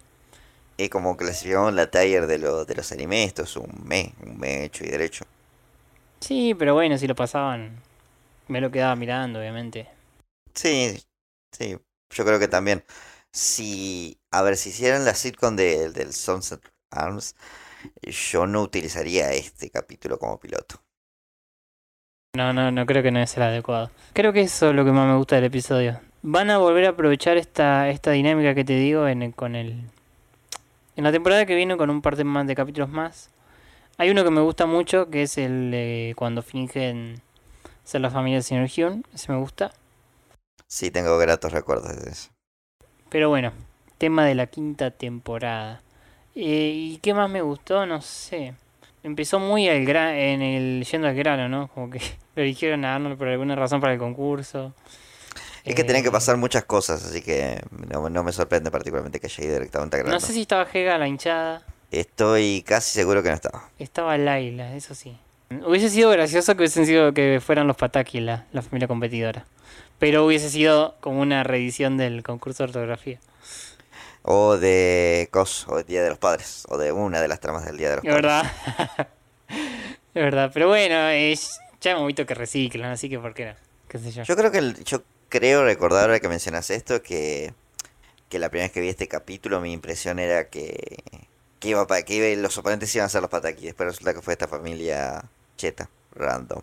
[0.78, 4.40] Es como clasificamos la taller de, lo, de los animes, esto es un me, un
[4.40, 5.26] me hecho y derecho.
[6.22, 7.82] Sí, pero bueno, si lo pasaban,
[8.48, 9.88] me lo quedaba mirando, obviamente.
[10.54, 10.98] Sí,
[11.52, 11.78] sí,
[12.10, 12.84] yo creo que también.
[13.32, 17.36] Si, a ver, si hicieran la sitcom de, del Sunset Arms,
[18.04, 20.76] yo no utilizaría este capítulo como piloto.
[22.36, 23.92] No, no, no creo que no es el adecuado.
[24.14, 26.00] Creo que eso es lo que más me gusta del episodio.
[26.24, 29.90] Van a volver a aprovechar esta, esta dinámica que te digo en con el...
[30.96, 33.30] En la temporada que viene con un par de más de capítulos más.
[33.98, 37.22] Hay uno que me gusta mucho, que es el de cuando fingen
[37.84, 39.06] ser la familia del señor Hyun.
[39.14, 39.72] Ese me gusta.
[40.68, 42.30] Sí, tengo gratos recuerdos de eso.
[43.10, 43.54] Pero bueno,
[43.98, 45.82] tema de la quinta temporada.
[46.36, 47.86] Eh, ¿Y qué más me gustó?
[47.86, 48.56] No sé.
[49.04, 51.68] Empezó muy al gra en el yendo al grano, ¿no?
[51.68, 52.00] Como que
[52.36, 54.74] lo eligieron a Arnold por alguna razón para el concurso.
[55.64, 59.28] Es que tenían que pasar muchas cosas, así que no, no me sorprende particularmente que
[59.28, 60.14] haya ido directamente a grano.
[60.14, 61.64] No sé si estaba Hega la hinchada.
[61.90, 63.70] Estoy casi seguro que no estaba.
[63.80, 65.18] Estaba Laila, eso sí.
[65.66, 69.46] Hubiese sido gracioso que hubiesen sido que fueran los Pataki la, la familia competidora.
[70.00, 73.20] Pero hubiese sido como una reedición del concurso de ortografía.
[74.24, 77.66] O de COS, o de Día de los Padres, o de una de las tramas
[77.66, 78.18] del Día de los Padres.
[78.18, 78.52] Es verdad.
[80.14, 83.54] es verdad, pero bueno, es, ya hemos visto que reciclan, así que ¿por qué no?
[83.88, 84.24] ¿Qué sé yo?
[84.24, 87.54] Yo creo que, el, yo creo recordar ahora que mencionas esto, que,
[88.30, 91.04] que la primera vez que vi este capítulo mi impresión era que,
[91.60, 94.34] que, iba, que iba, los oponentes iban a ser los Pataki, después resulta que fue
[94.34, 95.24] esta familia
[95.58, 96.62] cheta, random.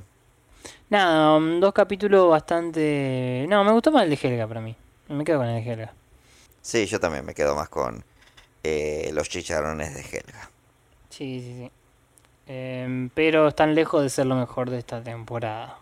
[0.89, 3.47] Nada, um, dos capítulos bastante...
[3.49, 4.77] No, me gustó más el de Helga para mí.
[5.09, 5.93] Me quedo con el de Helga.
[6.63, 8.05] Sí, yo también me quedo más con
[8.63, 10.51] eh, los chicharrones de Helga.
[11.09, 11.71] Sí, sí, sí.
[12.47, 15.79] Eh, pero están lejos de ser lo mejor de esta temporada.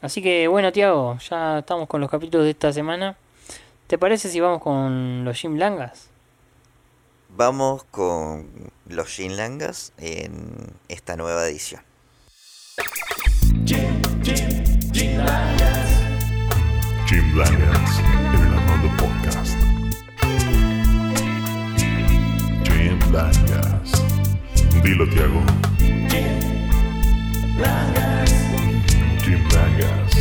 [0.00, 3.16] Así que bueno, Tiago, ya estamos con los capítulos de esta semana.
[3.86, 6.08] ¿Te parece si vamos con los Jim Langas?
[7.28, 8.48] Vamos con
[8.88, 11.82] los Jim Langas en esta nueva edición.
[14.22, 15.90] Jim, Jim, Langas.
[17.06, 19.56] Jim Langas en el Armando Podcast.
[22.62, 23.90] Jim Langas.
[24.82, 25.42] Dilo, Tiago.
[25.78, 26.38] Jim
[27.58, 28.32] Langas.
[29.24, 30.12] Jim Langas.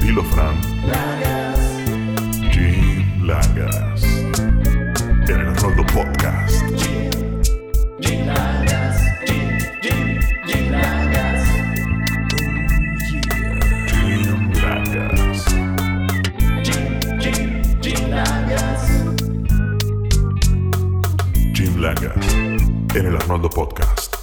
[0.00, 0.56] Dilo, Fran.
[0.88, 1.60] Langas.
[2.52, 3.95] Jim Langas.
[22.96, 24.16] En el Arnoldo Podcast.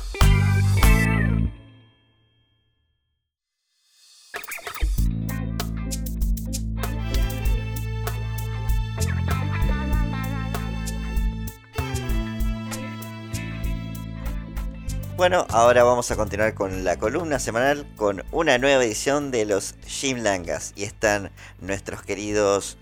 [15.17, 19.75] Bueno, ahora vamos a continuar con la columna semanal con una nueva edición de los
[19.85, 20.73] Jim Langas.
[20.75, 21.29] Y están
[21.61, 22.77] nuestros queridos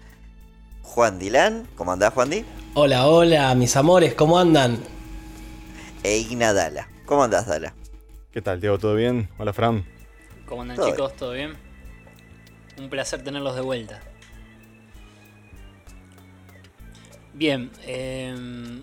[0.84, 1.68] Juan Dilán.
[1.76, 2.46] ¿Cómo andás, Juan Di?
[2.76, 5.01] Hola, hola, mis amores, ¿cómo andan?
[6.04, 6.90] E Igna Dala.
[7.06, 7.74] ¿Cómo andás, Dala?
[8.32, 8.80] ¿Qué tal, Diego?
[8.80, 9.30] ¿Todo bien?
[9.38, 9.86] Hola, Fran.
[10.46, 11.16] ¿Cómo andan, Todo chicos?
[11.16, 11.56] ¿Todo bien?
[12.78, 14.02] Un placer tenerlos de vuelta.
[17.34, 18.82] Bien, eh,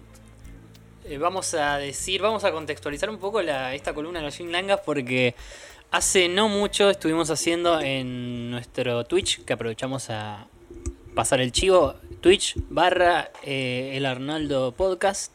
[1.05, 4.51] eh, vamos a decir, vamos a contextualizar un poco la, esta columna de los Jim
[4.51, 5.35] Langas porque
[5.91, 10.47] hace no mucho estuvimos haciendo en nuestro Twitch, que aprovechamos a
[11.15, 15.33] pasar el chivo, Twitch barra eh, el Arnaldo Podcast,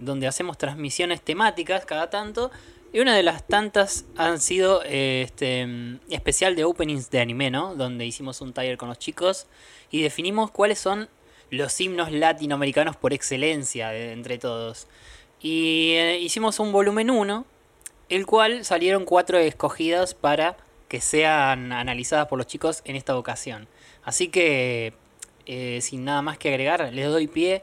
[0.00, 2.50] donde hacemos transmisiones temáticas cada tanto.
[2.92, 7.50] Y una de las tantas han sido eh, este mm, especial de openings de anime,
[7.50, 7.74] ¿no?
[7.74, 9.46] Donde hicimos un taller con los chicos
[9.90, 11.08] y definimos cuáles son
[11.50, 14.86] los himnos latinoamericanos por excelencia de- entre todos.
[15.40, 17.44] Y eh, hicimos un volumen 1,
[18.08, 20.56] el cual salieron cuatro escogidas para
[20.88, 23.68] que sean analizadas por los chicos en esta ocasión.
[24.02, 24.94] Así que,
[25.44, 27.62] eh, sin nada más que agregar, les doy pie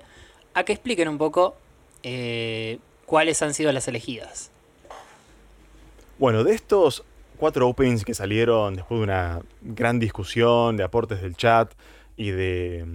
[0.53, 1.55] a que expliquen un poco
[2.07, 2.77] eh,
[3.07, 4.51] cuáles han sido las elegidas.
[6.19, 7.03] Bueno, de estos
[7.37, 11.73] cuatro openings que salieron después de una gran discusión, de aportes del chat
[12.15, 12.85] y de,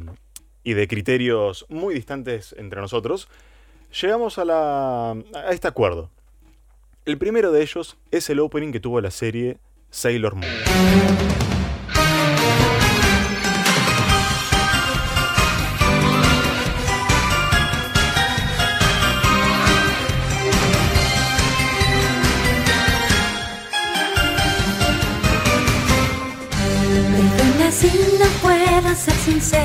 [0.63, 3.29] y de criterios muy distantes entre nosotros,
[4.01, 6.09] llegamos a, la, a este acuerdo.
[7.05, 9.59] El primero de ellos es el opening que tuvo la serie
[9.91, 11.50] Sailor Moon.
[29.41, 29.57] En.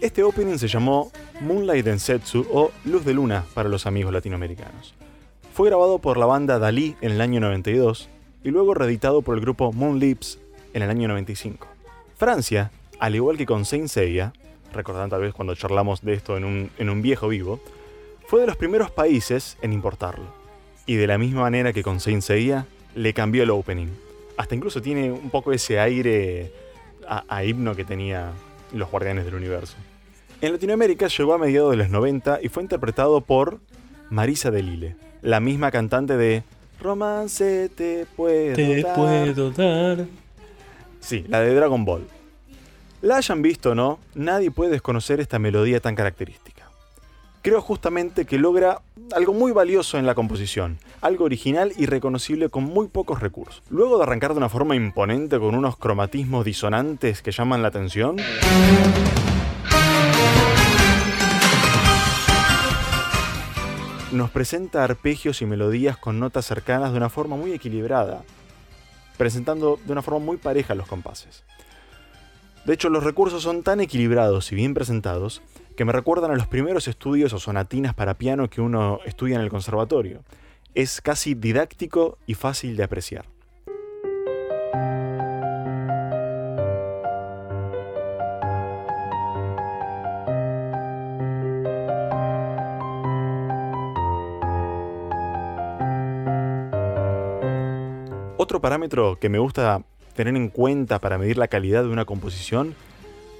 [0.00, 1.10] Este opening se llamó
[1.40, 4.94] Moonlight Densetsu o Luz de Luna para los amigos latinoamericanos.
[5.54, 8.10] Fue grabado por la banda Dalí en el año 92
[8.44, 10.38] y luego reeditado por el grupo Moon Lips
[10.74, 11.66] en el año 95.
[12.16, 14.34] Francia, al igual que con Saint Seiya,
[14.74, 17.60] recordando tal vez cuando charlamos de esto en un, en un viejo vivo,
[18.26, 20.35] fue de los primeros países en importarlo.
[20.86, 23.88] Y de la misma manera que con Saint Seiya, le cambió el opening.
[24.36, 26.52] Hasta incluso tiene un poco ese aire
[27.08, 28.30] a, a himno que tenía
[28.72, 29.76] los Guardianes del Universo.
[30.40, 33.58] En Latinoamérica llegó a mediados de los 90 y fue interpretado por
[34.10, 36.42] Marisa de Lille, la misma cantante de
[36.80, 38.94] Romance te puedo Te dar.
[38.94, 40.04] puedo dar.
[41.00, 42.06] Sí, la de Dragon Ball.
[43.02, 46.55] La hayan visto o no, nadie puede desconocer esta melodía tan característica.
[47.46, 48.82] Creo justamente que logra
[49.14, 53.62] algo muy valioso en la composición, algo original y reconocible con muy pocos recursos.
[53.70, 58.16] Luego de arrancar de una forma imponente con unos cromatismos disonantes que llaman la atención,
[64.10, 68.24] nos presenta arpegios y melodías con notas cercanas de una forma muy equilibrada,
[69.16, 71.44] presentando de una forma muy pareja los compases.
[72.64, 75.42] De hecho, los recursos son tan equilibrados y bien presentados
[75.76, 79.42] que me recuerdan a los primeros estudios o sonatinas para piano que uno estudia en
[79.42, 80.24] el conservatorio.
[80.74, 83.26] Es casi didáctico y fácil de apreciar.
[98.38, 99.82] Otro parámetro que me gusta
[100.14, 102.74] tener en cuenta para medir la calidad de una composición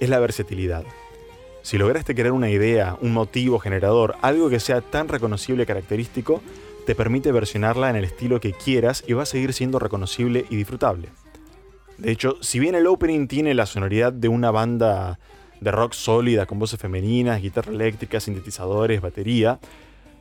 [0.01, 0.84] es la versatilidad.
[1.66, 6.40] Si lograste crear una idea, un motivo generador, algo que sea tan reconocible y característico,
[6.86, 10.54] te permite versionarla en el estilo que quieras y va a seguir siendo reconocible y
[10.54, 11.08] disfrutable.
[11.98, 15.18] De hecho, si bien el opening tiene la sonoridad de una banda
[15.60, 19.58] de rock sólida con voces femeninas, guitarra eléctrica, sintetizadores, batería,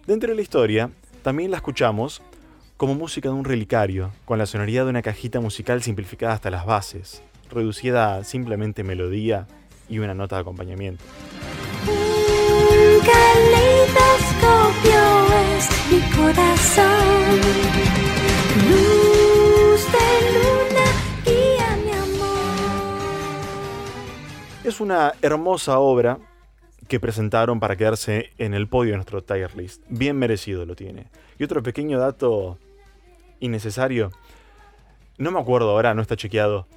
[0.07, 0.89] dentro de la historia
[1.21, 2.23] también la escuchamos
[2.75, 6.65] como música de un relicario, con la sonoridad de una cajita musical simplificada hasta las
[6.65, 7.21] bases,
[7.51, 9.45] reducida a simplemente melodía
[9.89, 11.03] y una nota de acompañamiento.
[11.87, 15.03] Un caleidoscopio
[15.57, 17.41] es mi corazón.
[18.67, 20.87] Luz de luna,
[21.25, 22.65] guía mi amor.
[24.63, 26.17] Es una hermosa obra
[26.87, 29.81] que presentaron para quedarse en el podio de nuestro tier list.
[29.89, 31.07] Bien merecido lo tiene.
[31.39, 32.57] Y otro pequeño dato
[33.39, 34.11] innecesario.
[35.17, 36.67] No me acuerdo ahora, no está chequeado.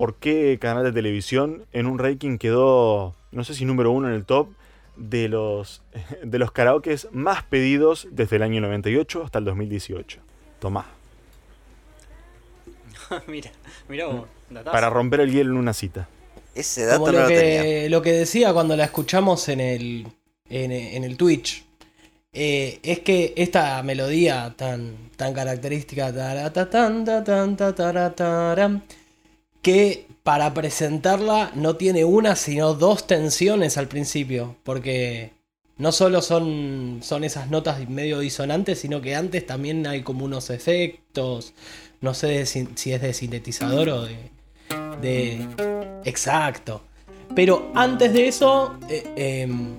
[0.00, 4.14] ¿Por qué canal de televisión en un ranking quedó, no sé si número uno en
[4.14, 4.48] el top,
[4.96, 5.82] de los,
[6.24, 10.24] de los karaokes más pedidos desde el año 98 hasta el 2018?
[10.58, 10.98] Tomá.
[13.26, 13.50] mira,
[13.88, 14.28] mira vos.
[14.48, 14.70] datazo.
[14.70, 16.08] Para romper el hielo en una cita.
[16.54, 17.70] Ese Como dato no lo lo tenía.
[17.72, 20.06] que, lo que decía cuando la escuchamos en el,
[20.48, 21.64] en, en el Twitch.
[22.32, 26.12] eh, es que esta melodía tan, tan característica,
[29.62, 34.56] que para presentarla no tiene una, sino dos tensiones al principio.
[34.62, 35.32] Porque
[35.76, 40.50] no solo son, son esas notas medio disonantes, sino que antes también hay como unos
[40.50, 41.54] efectos.
[42.00, 44.16] No sé si es de sintetizador o de,
[45.00, 45.46] de...
[46.04, 46.82] Exacto.
[47.34, 49.76] Pero antes de eso, eh, em,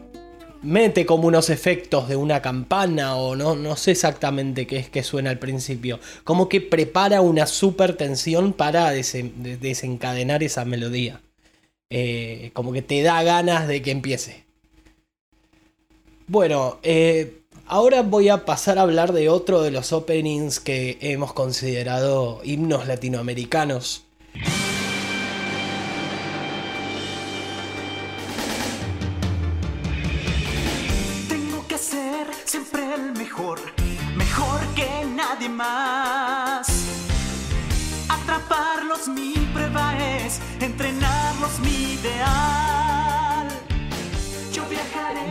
[0.64, 5.03] mete como unos efectos de una campana o no, no sé exactamente qué es que
[5.03, 5.99] suena al principio.
[6.24, 11.22] Como que prepara una super tensión para desen- de- desencadenar esa melodía.
[11.89, 14.45] Eh, como que te da ganas de que empiece.
[16.28, 21.34] Bueno, eh, ahora voy a pasar a hablar de otro de los openings que hemos
[21.34, 24.05] considerado himnos latinoamericanos.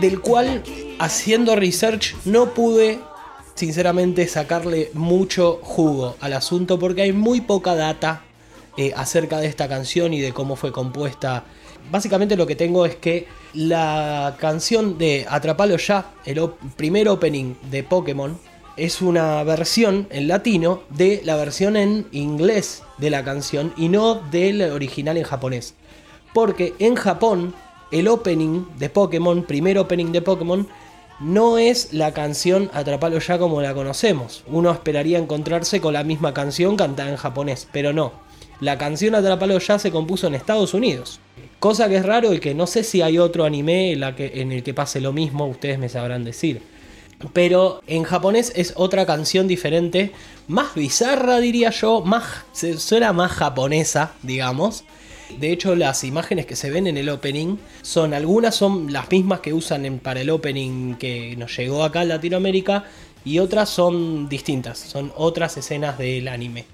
[0.01, 0.63] Del cual
[0.99, 2.99] haciendo research no pude
[3.55, 8.23] sinceramente sacarle mucho jugo al asunto porque hay muy poca data
[8.77, 11.43] eh, acerca de esta canción y de cómo fue compuesta.
[11.91, 16.41] Básicamente lo que tengo es que la canción de Atrapalo ya, el
[16.75, 18.37] primer opening de Pokémon,
[18.77, 24.15] es una versión en latino de la versión en inglés de la canción y no
[24.15, 25.75] del original en japonés.
[26.33, 27.53] Porque en Japón
[27.91, 30.67] el opening de Pokémon, primer opening de Pokémon,
[31.19, 34.43] no es la canción Atrapalo ya como la conocemos.
[34.47, 38.11] Uno esperaría encontrarse con la misma canción cantada en japonés, pero no.
[38.59, 41.19] La canción Atrapalo ya se compuso en Estados Unidos.
[41.59, 44.73] Cosa que es raro y que no sé si hay otro anime en, el que
[44.73, 46.63] pase lo mismo, ustedes me sabrán decir.
[47.33, 50.11] Pero en japonés es otra canción diferente,
[50.47, 52.23] más bizarra diría yo, más,
[52.77, 54.85] suena más japonesa, digamos.
[55.39, 59.39] De hecho, las imágenes que se ven en el opening son algunas son las mismas
[59.39, 62.85] que usan en- para el opening que nos llegó acá a Latinoamérica
[63.23, 66.65] y otras son distintas, son otras escenas del anime.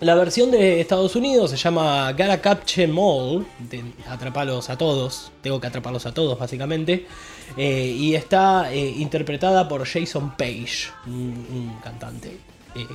[0.00, 5.32] La versión de Estados Unidos se llama Gotta Capture Em All, de atraparlos a todos,
[5.42, 7.06] tengo que atraparlos a todos básicamente,
[7.56, 12.28] eh, y está eh, interpretada por Jason Page, un, cantante
[12.76, 12.86] eh,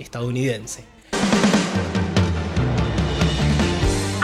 [0.00, 0.84] estadounidense.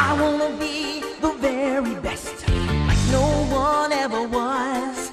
[0.05, 2.45] I wanna be the very best,
[3.13, 3.23] no
[3.55, 5.13] one ever was.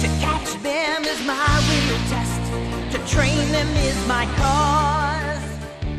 [0.00, 2.40] To catch them is my real test,
[2.92, 5.44] to train them is my cause.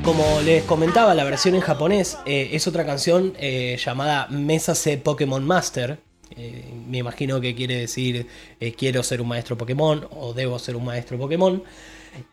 [0.03, 5.45] Como les comentaba, la versión en japonés eh, es otra canción eh, llamada Mesase Pokémon
[5.45, 5.99] Master.
[6.35, 8.27] Eh, me imagino que quiere decir
[8.59, 11.63] eh, quiero ser un maestro Pokémon o debo ser un maestro Pokémon.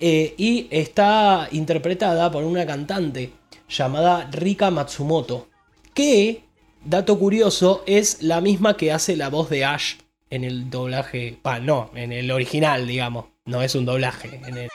[0.00, 3.32] Y está interpretada por una cantante
[3.76, 5.48] llamada Rika Matsumoto.
[5.94, 6.44] Que,
[6.84, 9.96] dato curioso, es la misma que hace la voz de Ash
[10.30, 11.38] en el doblaje.
[11.44, 13.26] Ah, no, en el original, digamos.
[13.44, 14.40] No es un doblaje.
[14.46, 14.68] En el,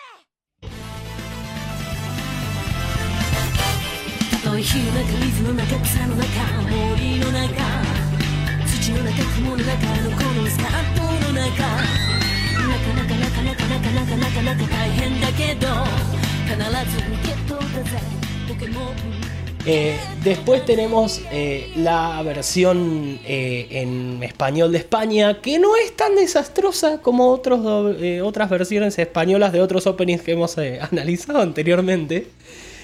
[19.70, 26.16] eh, después tenemos eh, la versión eh, en español de España, que no es tan
[26.16, 30.58] desastrosa como otras versiones españolas de otros openings que hemos
[30.92, 32.30] analizado anteriormente,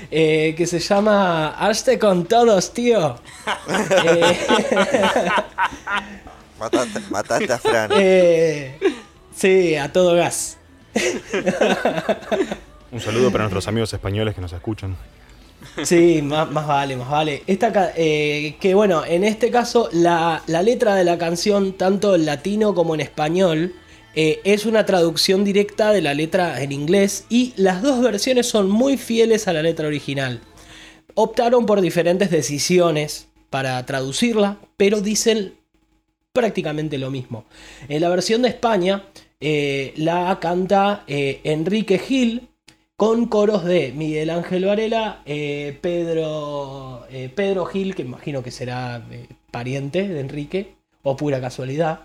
[0.09, 3.15] que se llama Hazte con todos, tío.
[6.59, 7.91] mataste, mataste, a Fran.
[9.33, 10.57] sí, a todo gas.
[12.91, 14.97] Un saludo para nuestros amigos españoles que nos escuchan.
[15.83, 17.43] Sí, más, vale, más vale.
[17.47, 22.73] Esta, eh, que bueno, en este caso la, letra de la canción, tanto en latino
[22.73, 23.73] como en español,
[24.15, 28.69] eh, es una traducción directa de la letra en inglés y las dos versiones son
[28.69, 30.41] muy fieles a la letra original.
[31.15, 35.55] Optaron por diferentes decisiones para traducirla, pero dicen
[36.31, 37.45] prácticamente lo mismo.
[37.87, 39.03] En la versión de España
[39.39, 42.49] eh, la canta Enrique Gil
[42.95, 49.03] con coros de Miguel Ángel Varela, eh, Pedro, eh, Pedro Gil, que imagino que será
[49.11, 52.01] eh, pariente de Enrique, o pura casualidad,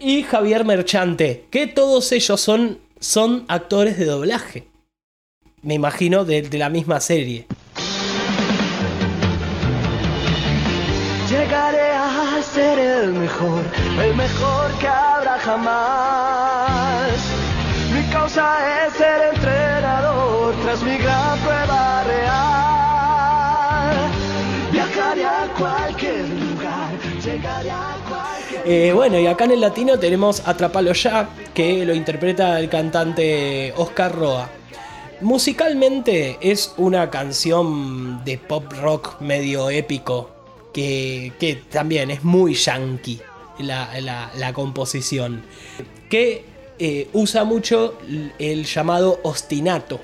[0.00, 4.68] y Javier Merchante, que todos ellos son, son actores de doblaje.
[5.62, 7.46] Me imagino de, de la misma serie.
[11.28, 13.64] Llegaré a ser el mejor,
[14.00, 16.87] el mejor que habrá jamás.
[18.12, 22.28] Causa es ser entrenador tras mi gran prueba real.
[24.72, 26.90] Viajaré a cualquier lugar,
[27.22, 31.94] llegaré a cualquier Eh, bueno, y acá en el latino tenemos Atrapalo ya, que lo
[31.94, 34.48] interpreta el cantante Oscar Roa.
[35.20, 40.30] Musicalmente es una canción de pop rock medio épico,
[40.72, 41.32] que,
[41.70, 43.20] también es muy yankee
[43.58, 43.88] la-
[44.36, 45.42] la composición,
[46.08, 46.44] que
[46.78, 47.98] eh, usa mucho
[48.38, 50.00] el llamado ostinato,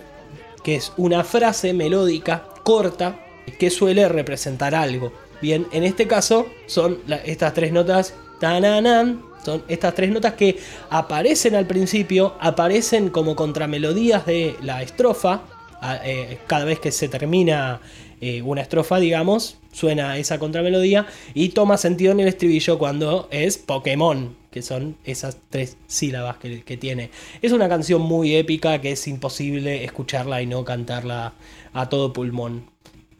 [0.62, 3.20] que es una frase melódica corta
[3.58, 5.12] que suele representar algo.
[5.42, 10.58] Bien, en este caso son estas tres notas, tananan, son estas tres notas que
[10.90, 15.42] aparecen al principio, aparecen como contramelodías de la estrofa.
[15.86, 17.78] a- eh, cada vez que se termina
[18.22, 21.04] eh, una estrofa, digamos, suena esa contramelodía
[21.34, 26.62] y toma sentido en el estribillo cuando es Pokémon, que son esas tres sílabas que,
[26.62, 27.10] que tiene.
[27.42, 31.32] Es una canción muy épica que es imposible escucharla y no cantarla
[31.72, 32.70] a todo pulmón.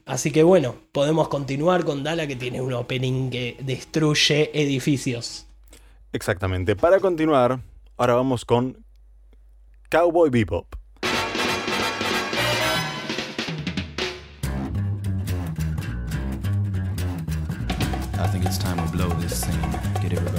[0.07, 5.49] Así que bueno, podemos continuar con Dala que tiene un opening que destruye edificios.
[6.13, 6.77] Exactamente.
[6.77, 7.59] Para continuar,
[7.97, 8.85] ahora vamos con
[9.91, 10.67] Cowboy Bebop.
[18.21, 19.61] I think it's time we blow this scene.
[20.01, 20.34] Get everybody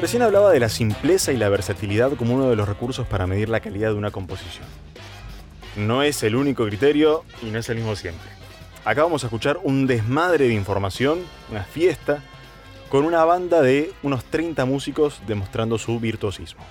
[0.00, 3.48] Recién hablaba de la simpleza y la versatilidad como uno de los recursos para medir
[3.48, 4.66] la calidad de una composición.
[5.76, 8.28] No es el único criterio y no es el mismo siempre.
[8.84, 12.22] Acá vamos a escuchar un desmadre de información, una fiesta,
[12.88, 16.62] con una banda de unos 30 músicos demostrando su virtuosismo.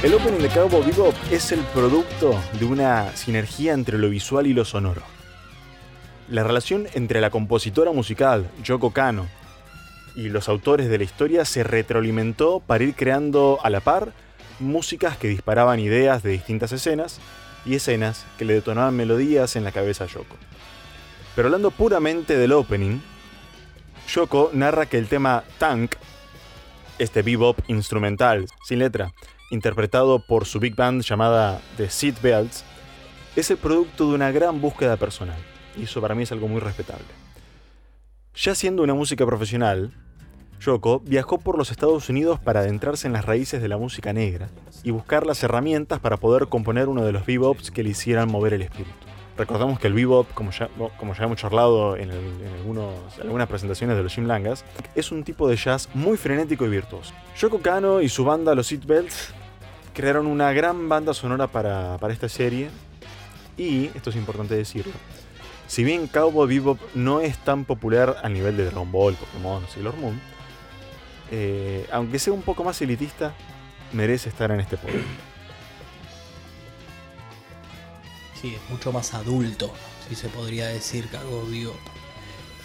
[0.00, 4.54] El opening de Cowboy Bebop es el producto de una sinergia entre lo visual y
[4.54, 5.02] lo sonoro.
[6.28, 9.26] La relación entre la compositora musical, Yoko Kano,
[10.14, 14.12] y los autores de la historia se retroalimentó para ir creando a la par
[14.60, 17.20] músicas que disparaban ideas de distintas escenas
[17.64, 20.36] y escenas que le detonaban melodías en la cabeza a Yoko.
[21.34, 23.00] Pero hablando puramente del opening,
[24.08, 25.94] Yoko narra que el tema Tank,
[26.98, 29.12] este bebop instrumental sin letra,
[29.50, 32.64] interpretado por su big band llamada The Seat Belts,
[33.36, 35.38] es el producto de una gran búsqueda personal,
[35.76, 37.06] y eso para mí es algo muy respetable.
[38.34, 39.92] Ya siendo una música profesional,
[40.60, 44.48] Yoko viajó por los Estados Unidos para adentrarse en las raíces de la música negra
[44.82, 48.54] y buscar las herramientas para poder componer uno de los bebops que le hicieran mover
[48.54, 49.08] el espíritu.
[49.36, 50.68] Recordamos que el bebop, como ya,
[51.20, 52.10] hemos charlado en,
[53.22, 54.64] algunas presentaciones de los Jim Langas,
[54.96, 57.14] es un tipo de jazz muy frenético y virtuoso.
[57.38, 59.32] Yoko Kano y su banda Los Seatbelts
[59.94, 62.70] crearon una gran banda sonora para, esta serie
[63.56, 64.94] y, esto es importante decirlo,
[65.68, 69.96] si bien Cowboy Bebop no es tan popular a nivel de Dragon Ball, Pokémon Sailor
[69.98, 70.20] Moon,
[71.30, 73.34] eh, aunque sea un poco más elitista,
[73.92, 75.00] merece estar en este podio.
[78.40, 79.72] Sí, es mucho más adulto,
[80.08, 81.76] si se podría decir, Cowboy Bebop.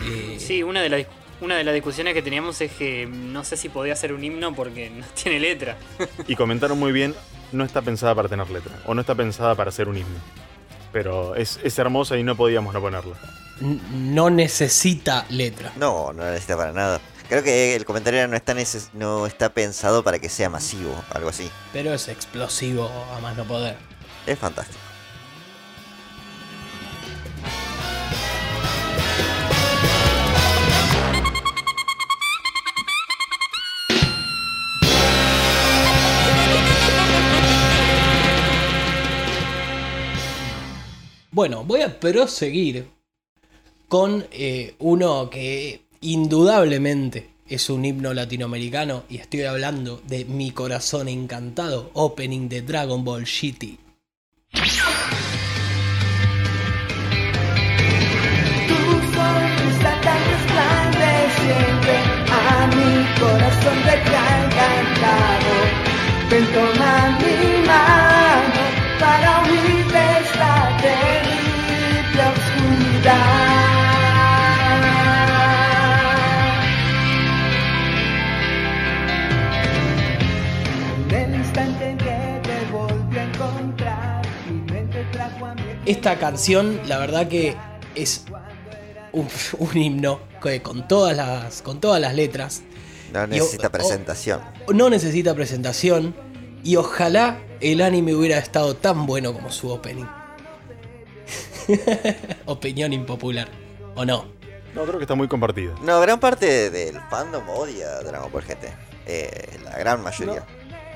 [0.02, 1.06] Eh, Sí, una de, las,
[1.42, 4.54] una de las discusiones que teníamos es que no sé si podía ser un himno
[4.54, 5.78] porque no tiene letra.
[6.28, 7.16] Y comentaron muy bien,
[7.52, 10.20] no está pensada para tener letra, o no está pensada para ser un himno.
[10.92, 13.16] Pero es, es hermosa y no podíamos no ponerla.
[13.60, 15.72] no necesita letra.
[15.76, 17.02] No, no necesita para nada.
[17.30, 21.30] Creo que el comentario no está, neces- no está pensado para que sea masivo, algo
[21.30, 21.50] así.
[21.72, 23.76] Pero es explosivo a más no poder.
[24.28, 24.80] Es fantástico.
[41.32, 42.88] Bueno, voy a proseguir
[43.88, 51.08] con eh, uno que indudablemente es un himno latinoamericano y estoy hablando de Mi Corazón
[51.08, 53.80] Encantado, opening de Dragon Ball GT.
[62.36, 63.78] A mi corazón
[64.44, 65.54] encantado.
[66.30, 66.46] Ven,
[67.20, 68.13] mi mano
[85.86, 87.56] Esta canción, la verdad que
[87.96, 88.26] es
[89.12, 89.28] un,
[89.60, 92.64] un himno que con todas las, con todas las letras.
[93.12, 94.42] No o- necesita o- presentación.
[94.74, 96.16] no necesita presentación
[96.64, 100.06] y ojalá el anime hubiera estado tan bueno como su opening.
[102.46, 103.48] Opinión impopular,
[103.96, 104.26] ¿o no?
[104.76, 105.74] No, creo que está muy compartida.
[105.84, 108.66] No, gran parte del fandom odia Dragon Ball GT.
[109.06, 110.44] Eh, la gran mayoría.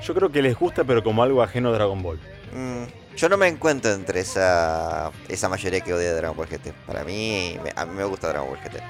[0.02, 2.18] Yo creo que les gusta, pero como algo ajeno a Dragon Ball.
[2.52, 2.82] Mm,
[3.18, 6.72] yo no me encuentro entre esa, esa mayoría que odia Dragon Ball GT.
[6.86, 8.80] Para mí, me- a mí me gusta Dragon Ball GT.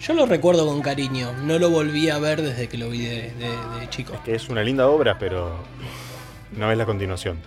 [0.00, 3.30] Yo lo recuerdo con cariño, no lo volví a ver desde que lo vi de,
[3.32, 4.14] de- de chico.
[4.24, 5.58] Que es una linda obra, pero
[6.52, 7.38] no es la continuación.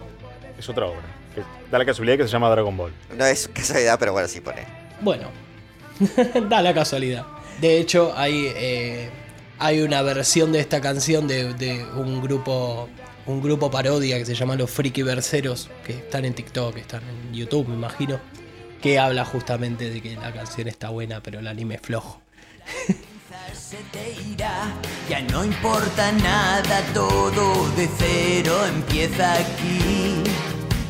[0.58, 1.02] Es otra obra.
[1.36, 2.94] Que da la casualidad que se llama Dragon Ball.
[3.16, 4.66] No es casualidad, pero bueno, sí pone.
[5.02, 5.30] Bueno,
[6.50, 7.26] da la casualidad.
[7.62, 9.10] De hecho, hay, eh,
[9.60, 12.90] hay una versión de esta canción de, de un grupo
[13.28, 17.34] un grupo parodia que se llama Los Friki Verseros, que están en TikTok, están en
[17.34, 18.20] YouTube, me imagino,
[18.82, 22.22] que habla justamente de que la canción está buena, pero el anime es flojo.
[23.54, 24.74] se te irá,
[25.10, 30.24] ya no importa nada, todo de cero empieza aquí.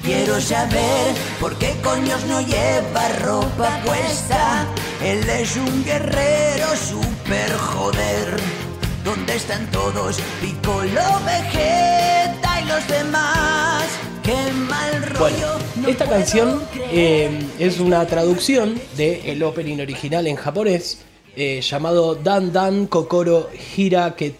[0.03, 4.67] Quiero saber por qué coños no lleva ropa puesta,
[5.03, 8.66] Él es un guerrero super joder.
[9.07, 10.19] ¿Dónde están todos?
[10.41, 13.85] Piccolo, Vegeta y los demás.
[14.21, 15.47] Qué mal rollo.
[15.75, 20.97] Bueno, esta canción eh, es una traducción del opening original en japonés
[21.37, 24.35] eh, llamado Dan Dan Kokoro Hirake,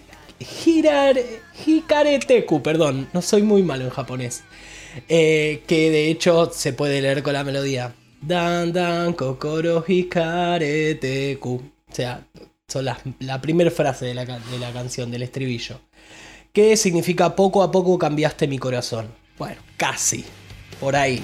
[0.66, 1.16] Hirar,
[1.66, 4.44] Hikareteku, perdón, no soy muy malo en japonés.
[5.08, 7.96] Eh, que de hecho se puede leer con la melodía.
[8.22, 11.54] Dan Dan Kokoro Hikareteku.
[11.90, 12.28] O sea,
[12.70, 15.80] son la, primera frase de la, de la canción, del estribillo.
[16.52, 19.08] Que significa poco a poco cambiaste mi corazón.
[19.38, 20.26] Bueno, casi.
[20.78, 21.24] Por ahí.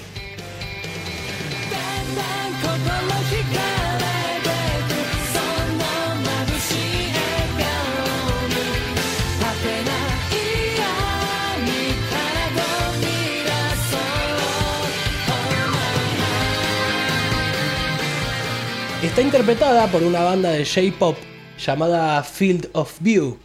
[19.03, 23.37] Está interpretada por una banda de J-Pop llamada Field of View,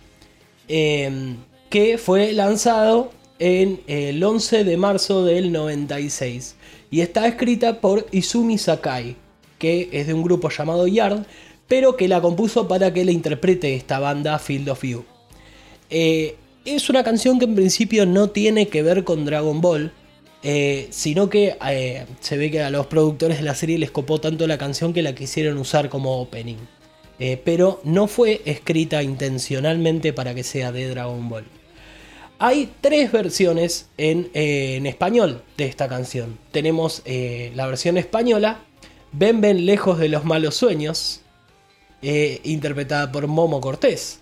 [0.68, 1.34] eh,
[1.70, 6.56] que fue lanzado en el 11 de marzo del 96
[6.90, 9.16] y está escrita por Izumi Sakai,
[9.58, 11.26] que es de un grupo llamado Yard,
[11.66, 15.04] pero que la compuso para que la interprete esta banda Field of View.
[15.90, 19.92] Eh, es una canción que en principio no tiene que ver con Dragon Ball,
[20.42, 24.20] eh, sino que eh, se ve que a los productores de la serie les copó
[24.20, 26.58] tanto la canción que la quisieron usar como opening.
[27.20, 31.44] Eh, pero no fue escrita intencionalmente para que sea de Dragon Ball.
[32.38, 36.38] Hay tres versiones en, eh, español de esta canción.
[36.52, 38.60] Tenemos eh, la versión española,
[39.10, 41.22] Ven Ven Lejos de los Malos Sueños,
[42.00, 44.20] interpretada por Momo Cortés,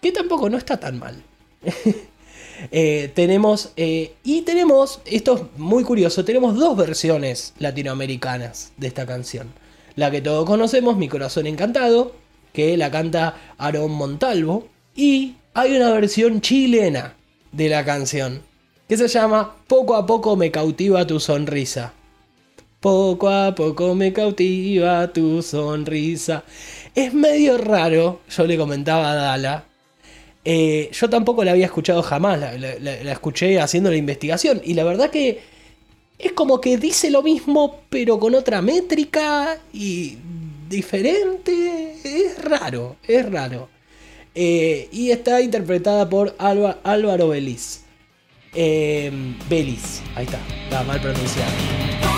[0.00, 1.20] que tampoco no está tan mal.
[3.14, 9.48] Tenemos, y tenemos, esto es muy curioso, tenemos dos versiones latinoamericanas de esta canción.
[9.96, 12.12] La que todos conocemos, Mi Corazón Encantado,
[12.52, 17.14] que la canta Aaron Montalvo, y hay una versión chilena
[17.52, 18.42] de la canción,
[18.88, 21.92] que se llama Poco a poco me cautiva tu sonrisa.
[22.80, 26.44] Poco a poco me cautiva tu sonrisa.
[26.94, 29.64] Es medio raro, yo le comentaba a Dala,
[30.44, 35.10] eh, yo tampoco la había escuchado jamás, la escuché haciendo la investigación y la verdad
[35.10, 35.40] que
[36.22, 40.16] es como que dice lo mismo pero con otra métrica y
[40.68, 41.96] diferente.
[42.04, 43.68] Es raro, es raro.
[44.34, 47.84] Eh, y está interpretada por Álvaro Belis.
[48.54, 49.10] Eh,
[49.48, 52.09] Belis, ahí está, está mal pronunciado.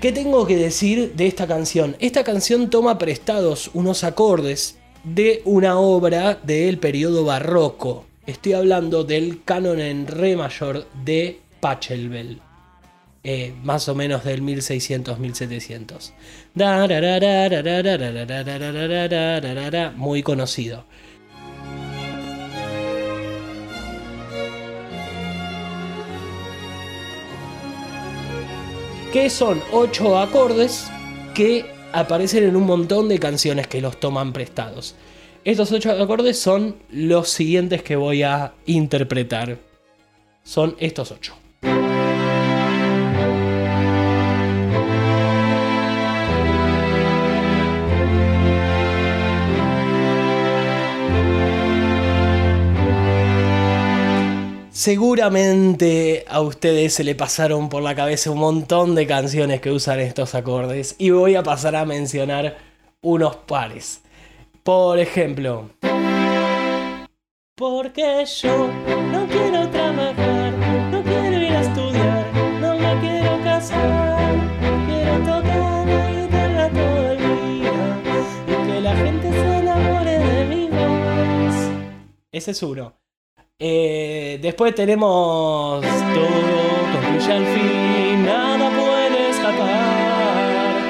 [0.00, 1.94] ¿Qué tengo que decir de esta canción?
[2.00, 8.06] Esta canción toma prestados unos acordes de una obra del periodo barroco.
[8.24, 12.40] Estoy hablando del canon en re mayor de Pachelbel.
[13.62, 16.12] Más o menos del 1600-1700.
[19.96, 20.86] Muy conocido.
[29.12, 30.88] Que son ocho acordes
[31.34, 34.94] que aparecen en un montón de canciones que los toman prestados.
[35.44, 39.58] Estos ocho acordes son los siguientes que voy a interpretar.
[40.44, 41.34] Son estos ocho.
[54.80, 60.00] Seguramente a ustedes se le pasaron por la cabeza un montón de canciones que usan
[60.00, 62.56] estos acordes y voy a pasar a mencionar
[63.02, 64.00] unos pares.
[64.62, 65.68] Por ejemplo,
[67.56, 68.70] porque yo
[69.12, 70.54] no quiero trabajar,
[70.90, 74.34] no quiero ir a estudiar, no me quiero casar,
[74.86, 78.02] quiero tocar la guitarra todo el día
[78.48, 81.54] y que la gente se enamore de mi voz.
[82.32, 82.94] Ese es uno.
[83.62, 86.60] Eh, después tenemos todo
[86.94, 90.82] concluye al fin, nada puede escapar,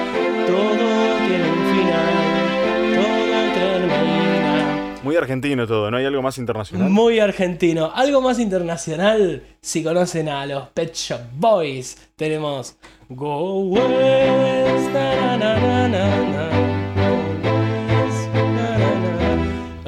[0.46, 5.00] todo tiene un final, todo termina.
[5.02, 6.88] Muy argentino todo, ¿no hay algo más internacional?
[6.88, 7.90] Muy argentino.
[7.92, 12.76] Algo más internacional, si conocen a los Pet Shop Boys, tenemos
[13.08, 16.79] Go West, na, na, na,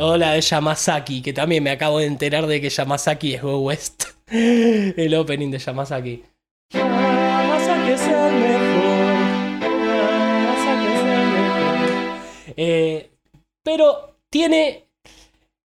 [0.05, 3.61] O la de Yamazaki, que también me acabo de enterar de que Yamazaki es Go
[3.61, 4.03] West.
[4.27, 6.25] El opening de Yamazaki.
[6.73, 9.61] Yamazaki es el mejor.
[10.43, 10.87] Yamazaki
[12.57, 13.11] eh,
[13.63, 14.89] pero tiene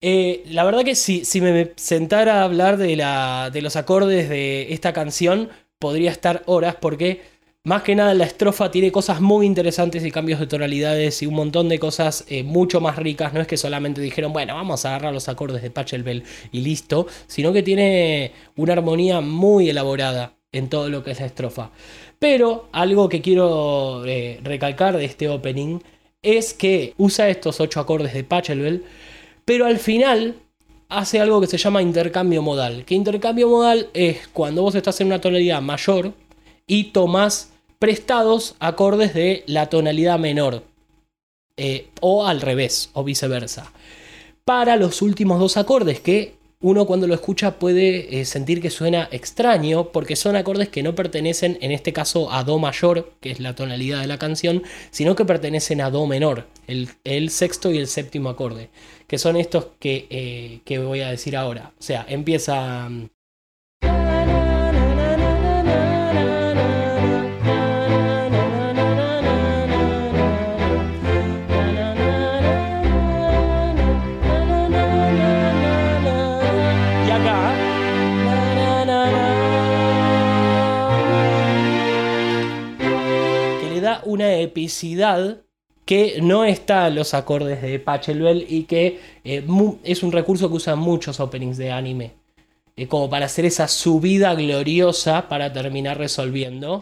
[0.00, 4.28] eh, la verdad que si, si, me sentara a hablar de, la, de los acordes
[4.28, 7.22] de esta canción, podría estar horas porque
[7.64, 11.34] más que nada la estrofa tiene cosas muy interesantes y cambios de tonalidades y un
[11.34, 13.32] montón de cosas eh, mucho más ricas.
[13.32, 17.06] No es que solamente dijeron, bueno, vamos a agarrar los acordes de Pachelbel y listo,
[17.26, 21.70] sino que tiene una armonía muy elaborada en todo lo que es la estrofa.
[22.18, 25.78] Pero algo que quiero eh, recalcar de este opening
[26.20, 28.84] es que usa estos ocho acordes de Pachelbel,
[29.46, 30.34] pero al final
[30.90, 32.84] hace algo que se llama intercambio modal.
[32.84, 36.12] Que intercambio modal es cuando vos estás en una tonalidad mayor
[36.66, 37.53] y tomás
[37.84, 40.62] prestados acordes de la tonalidad menor.
[41.58, 43.74] Eh, o al revés, o viceversa.
[44.46, 46.32] Para los últimos dos acordes que
[46.62, 50.94] uno cuando lo escucha puede eh, sentir que suena extraño porque son acordes que no
[50.94, 55.14] pertenecen en este caso a Do mayor, que es la tonalidad de la canción, sino
[55.14, 58.70] que pertenecen a Do menor, el, sexto y el séptimo acorde,
[59.06, 61.74] que son estos que, eh, que voy a decir ahora.
[61.78, 62.88] O sea, empieza...
[62.88, 63.08] mm,
[84.14, 85.42] una epicidad
[85.84, 89.44] que no está en los acordes de Pachelbel y que eh,
[89.82, 92.12] es un recurso que usan muchos openings de anime.
[92.76, 96.80] Eh, como para hacer esa subida gloriosa para terminar resolviendo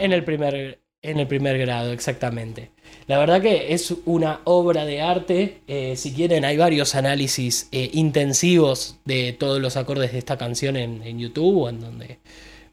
[0.00, 2.70] en el primer, en el primer grado, exactamente.
[3.06, 5.62] La verdad que es una obra de arte.
[5.66, 11.02] eh, si quieren, hay varios análisis intensivos de todos los acordes de esta canción en,
[11.02, 12.18] en YouTube o en donde.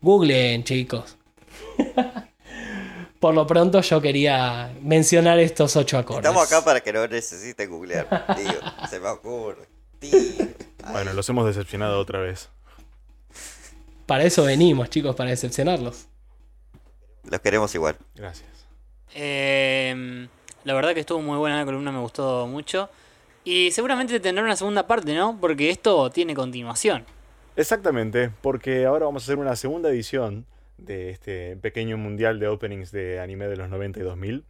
[0.01, 1.17] Googleen, chicos.
[3.25, 6.23] Por lo pronto, yo quería mencionar estos ocho acordes.
[6.23, 8.07] Estamos acá para que no necesite googlear.
[8.35, 9.67] Tío, se me ocurre.
[10.91, 12.49] Bueno, los hemos decepcionado otra vez.
[14.05, 16.05] Para eso venimos, chicos, para decepcionarlos.
[17.23, 17.97] Los queremos igual.
[18.13, 18.67] Gracias.
[19.15, 20.27] Eh,
[20.63, 22.91] la verdad que estuvo muy buena la columna, me gustó mucho.
[23.43, 25.39] Y seguramente tendrá una segunda parte, ¿no?
[25.41, 27.03] Porque esto tiene continuación.
[27.55, 30.45] Exactamente, porque ahora vamos a hacer una segunda edición
[30.77, 34.45] de este pequeño mundial de openings de anime de los 90 y 2000.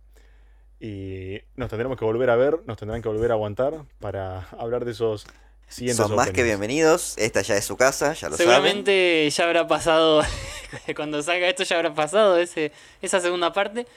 [0.79, 4.85] Y nos tendremos que volver a ver, nos tendrán que volver a aguantar para hablar
[4.85, 5.25] de esos
[5.67, 7.17] siguientes Son más que bienvenidos.
[7.17, 8.51] Esta ya es su casa, ya lo saben.
[8.51, 10.21] Seguramente ya habrá pasado,
[10.95, 12.71] cuando salga esto ya habrá pasado ese,
[13.01, 13.87] esa segunda parte,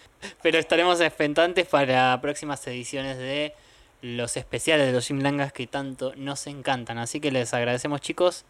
[0.43, 3.55] pero estaremos expectantes para próximas ediciones de
[4.01, 6.99] los especiales de los Jim Langas que tanto nos encantan.
[6.99, 8.45] Así que les agradecemos chicos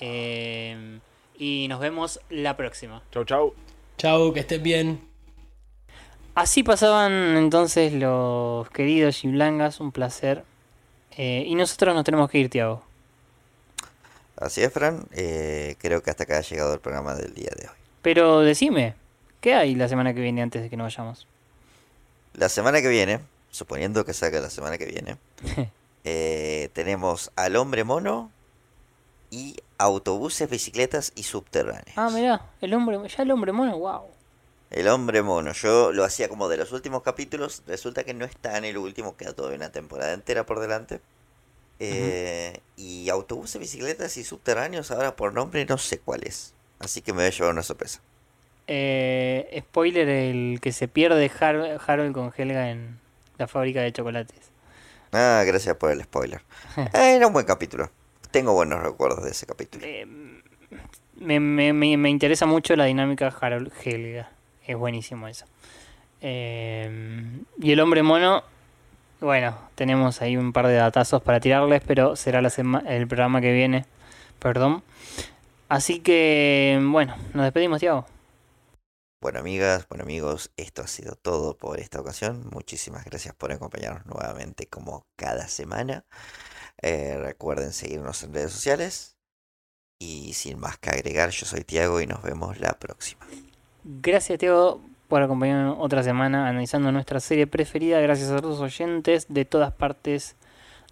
[0.00, 0.98] eh,
[1.38, 3.02] y nos vemos la próxima.
[3.12, 3.54] Chau, chau.
[3.96, 5.08] Chau, que estén bien.
[6.34, 10.44] Así pasaban entonces los queridos Langas, un placer.
[11.16, 12.82] Eh, y nosotros nos tenemos que ir, Tiago.
[14.36, 15.04] Así es, Fran.
[15.12, 17.74] Eh, creo que hasta acá ha llegado el programa del día de hoy.
[18.02, 18.94] Pero decime,
[19.40, 21.26] ¿qué hay la semana que viene antes de que nos vayamos?
[22.34, 23.20] La semana que viene,
[23.50, 25.16] suponiendo que salga la semana que viene,
[26.04, 28.30] eh, tenemos al hombre mono
[29.30, 31.96] y autobuses, bicicletas y subterráneos.
[31.96, 34.02] Ah, mirá, el hombre, ya el hombre mono, wow.
[34.70, 38.58] El hombre mono, yo lo hacía como de los últimos capítulos, resulta que no está
[38.58, 41.00] en el último, queda todavía una temporada entera por delante.
[41.80, 46.54] Eh, Y autobuses, bicicletas y subterráneos, ahora por nombre no sé cuál es.
[46.80, 48.00] Así que me voy a llevar una sorpresa.
[48.66, 52.98] Eh, spoiler, el que se pierde Har- Harold con Helga en
[53.38, 54.50] la fábrica de chocolates.
[55.12, 56.42] Ah, gracias por el spoiler.
[56.92, 57.90] Era un buen capítulo.
[58.30, 59.84] Tengo buenos recuerdos de ese capítulo.
[61.16, 64.30] Me, me, me, me interesa mucho la dinámica Harold-Helga.
[64.66, 65.46] Es buenísimo eso.
[66.20, 68.44] Eh, y el hombre mono,
[69.20, 73.40] bueno, tenemos ahí un par de datazos para tirarles, pero será la sema- el programa
[73.40, 73.86] que viene.
[74.38, 74.82] Perdón.
[75.68, 78.06] Así que, bueno, nos despedimos, Tiago.
[79.20, 82.48] Bueno, amigas, bueno, amigos, esto ha sido todo por esta ocasión.
[82.52, 86.04] Muchísimas gracias por acompañarnos nuevamente como cada semana.
[86.82, 89.16] Eh, recuerden seguirnos en redes sociales.
[90.00, 93.26] Y sin más que agregar, yo soy Tiago y nos vemos la próxima.
[93.82, 98.00] Gracias, Teo, por acompañarnos otra semana analizando nuestra serie preferida.
[98.00, 100.36] Gracias a los oyentes de todas partes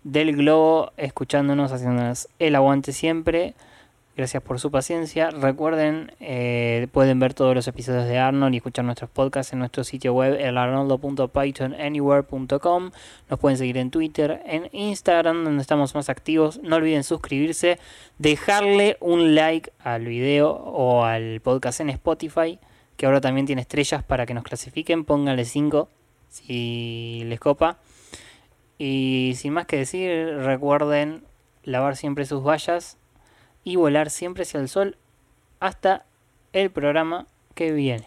[0.02, 3.54] del globo, escuchándonos, haciéndonos el aguante siempre.
[4.16, 5.30] Gracias por su paciencia.
[5.30, 9.84] Recuerden, eh, pueden ver todos los episodios de Arnold y escuchar nuestros podcasts en nuestro
[9.84, 12.90] sitio web, elarnoldo.pythonanywhere.com.
[13.28, 16.58] Nos pueden seguir en Twitter, en Instagram, donde estamos más activos.
[16.62, 17.78] No olviden suscribirse,
[18.16, 22.58] dejarle un like al video o al podcast en Spotify,
[22.96, 25.04] que ahora también tiene estrellas para que nos clasifiquen.
[25.04, 25.90] Pónganle 5
[26.30, 27.76] si les copa.
[28.78, 31.22] Y sin más que decir, recuerden
[31.64, 32.96] lavar siempre sus vallas
[33.66, 34.96] y volar siempre hacia el sol
[35.58, 36.06] hasta
[36.52, 37.26] el programa
[37.56, 38.06] que viene.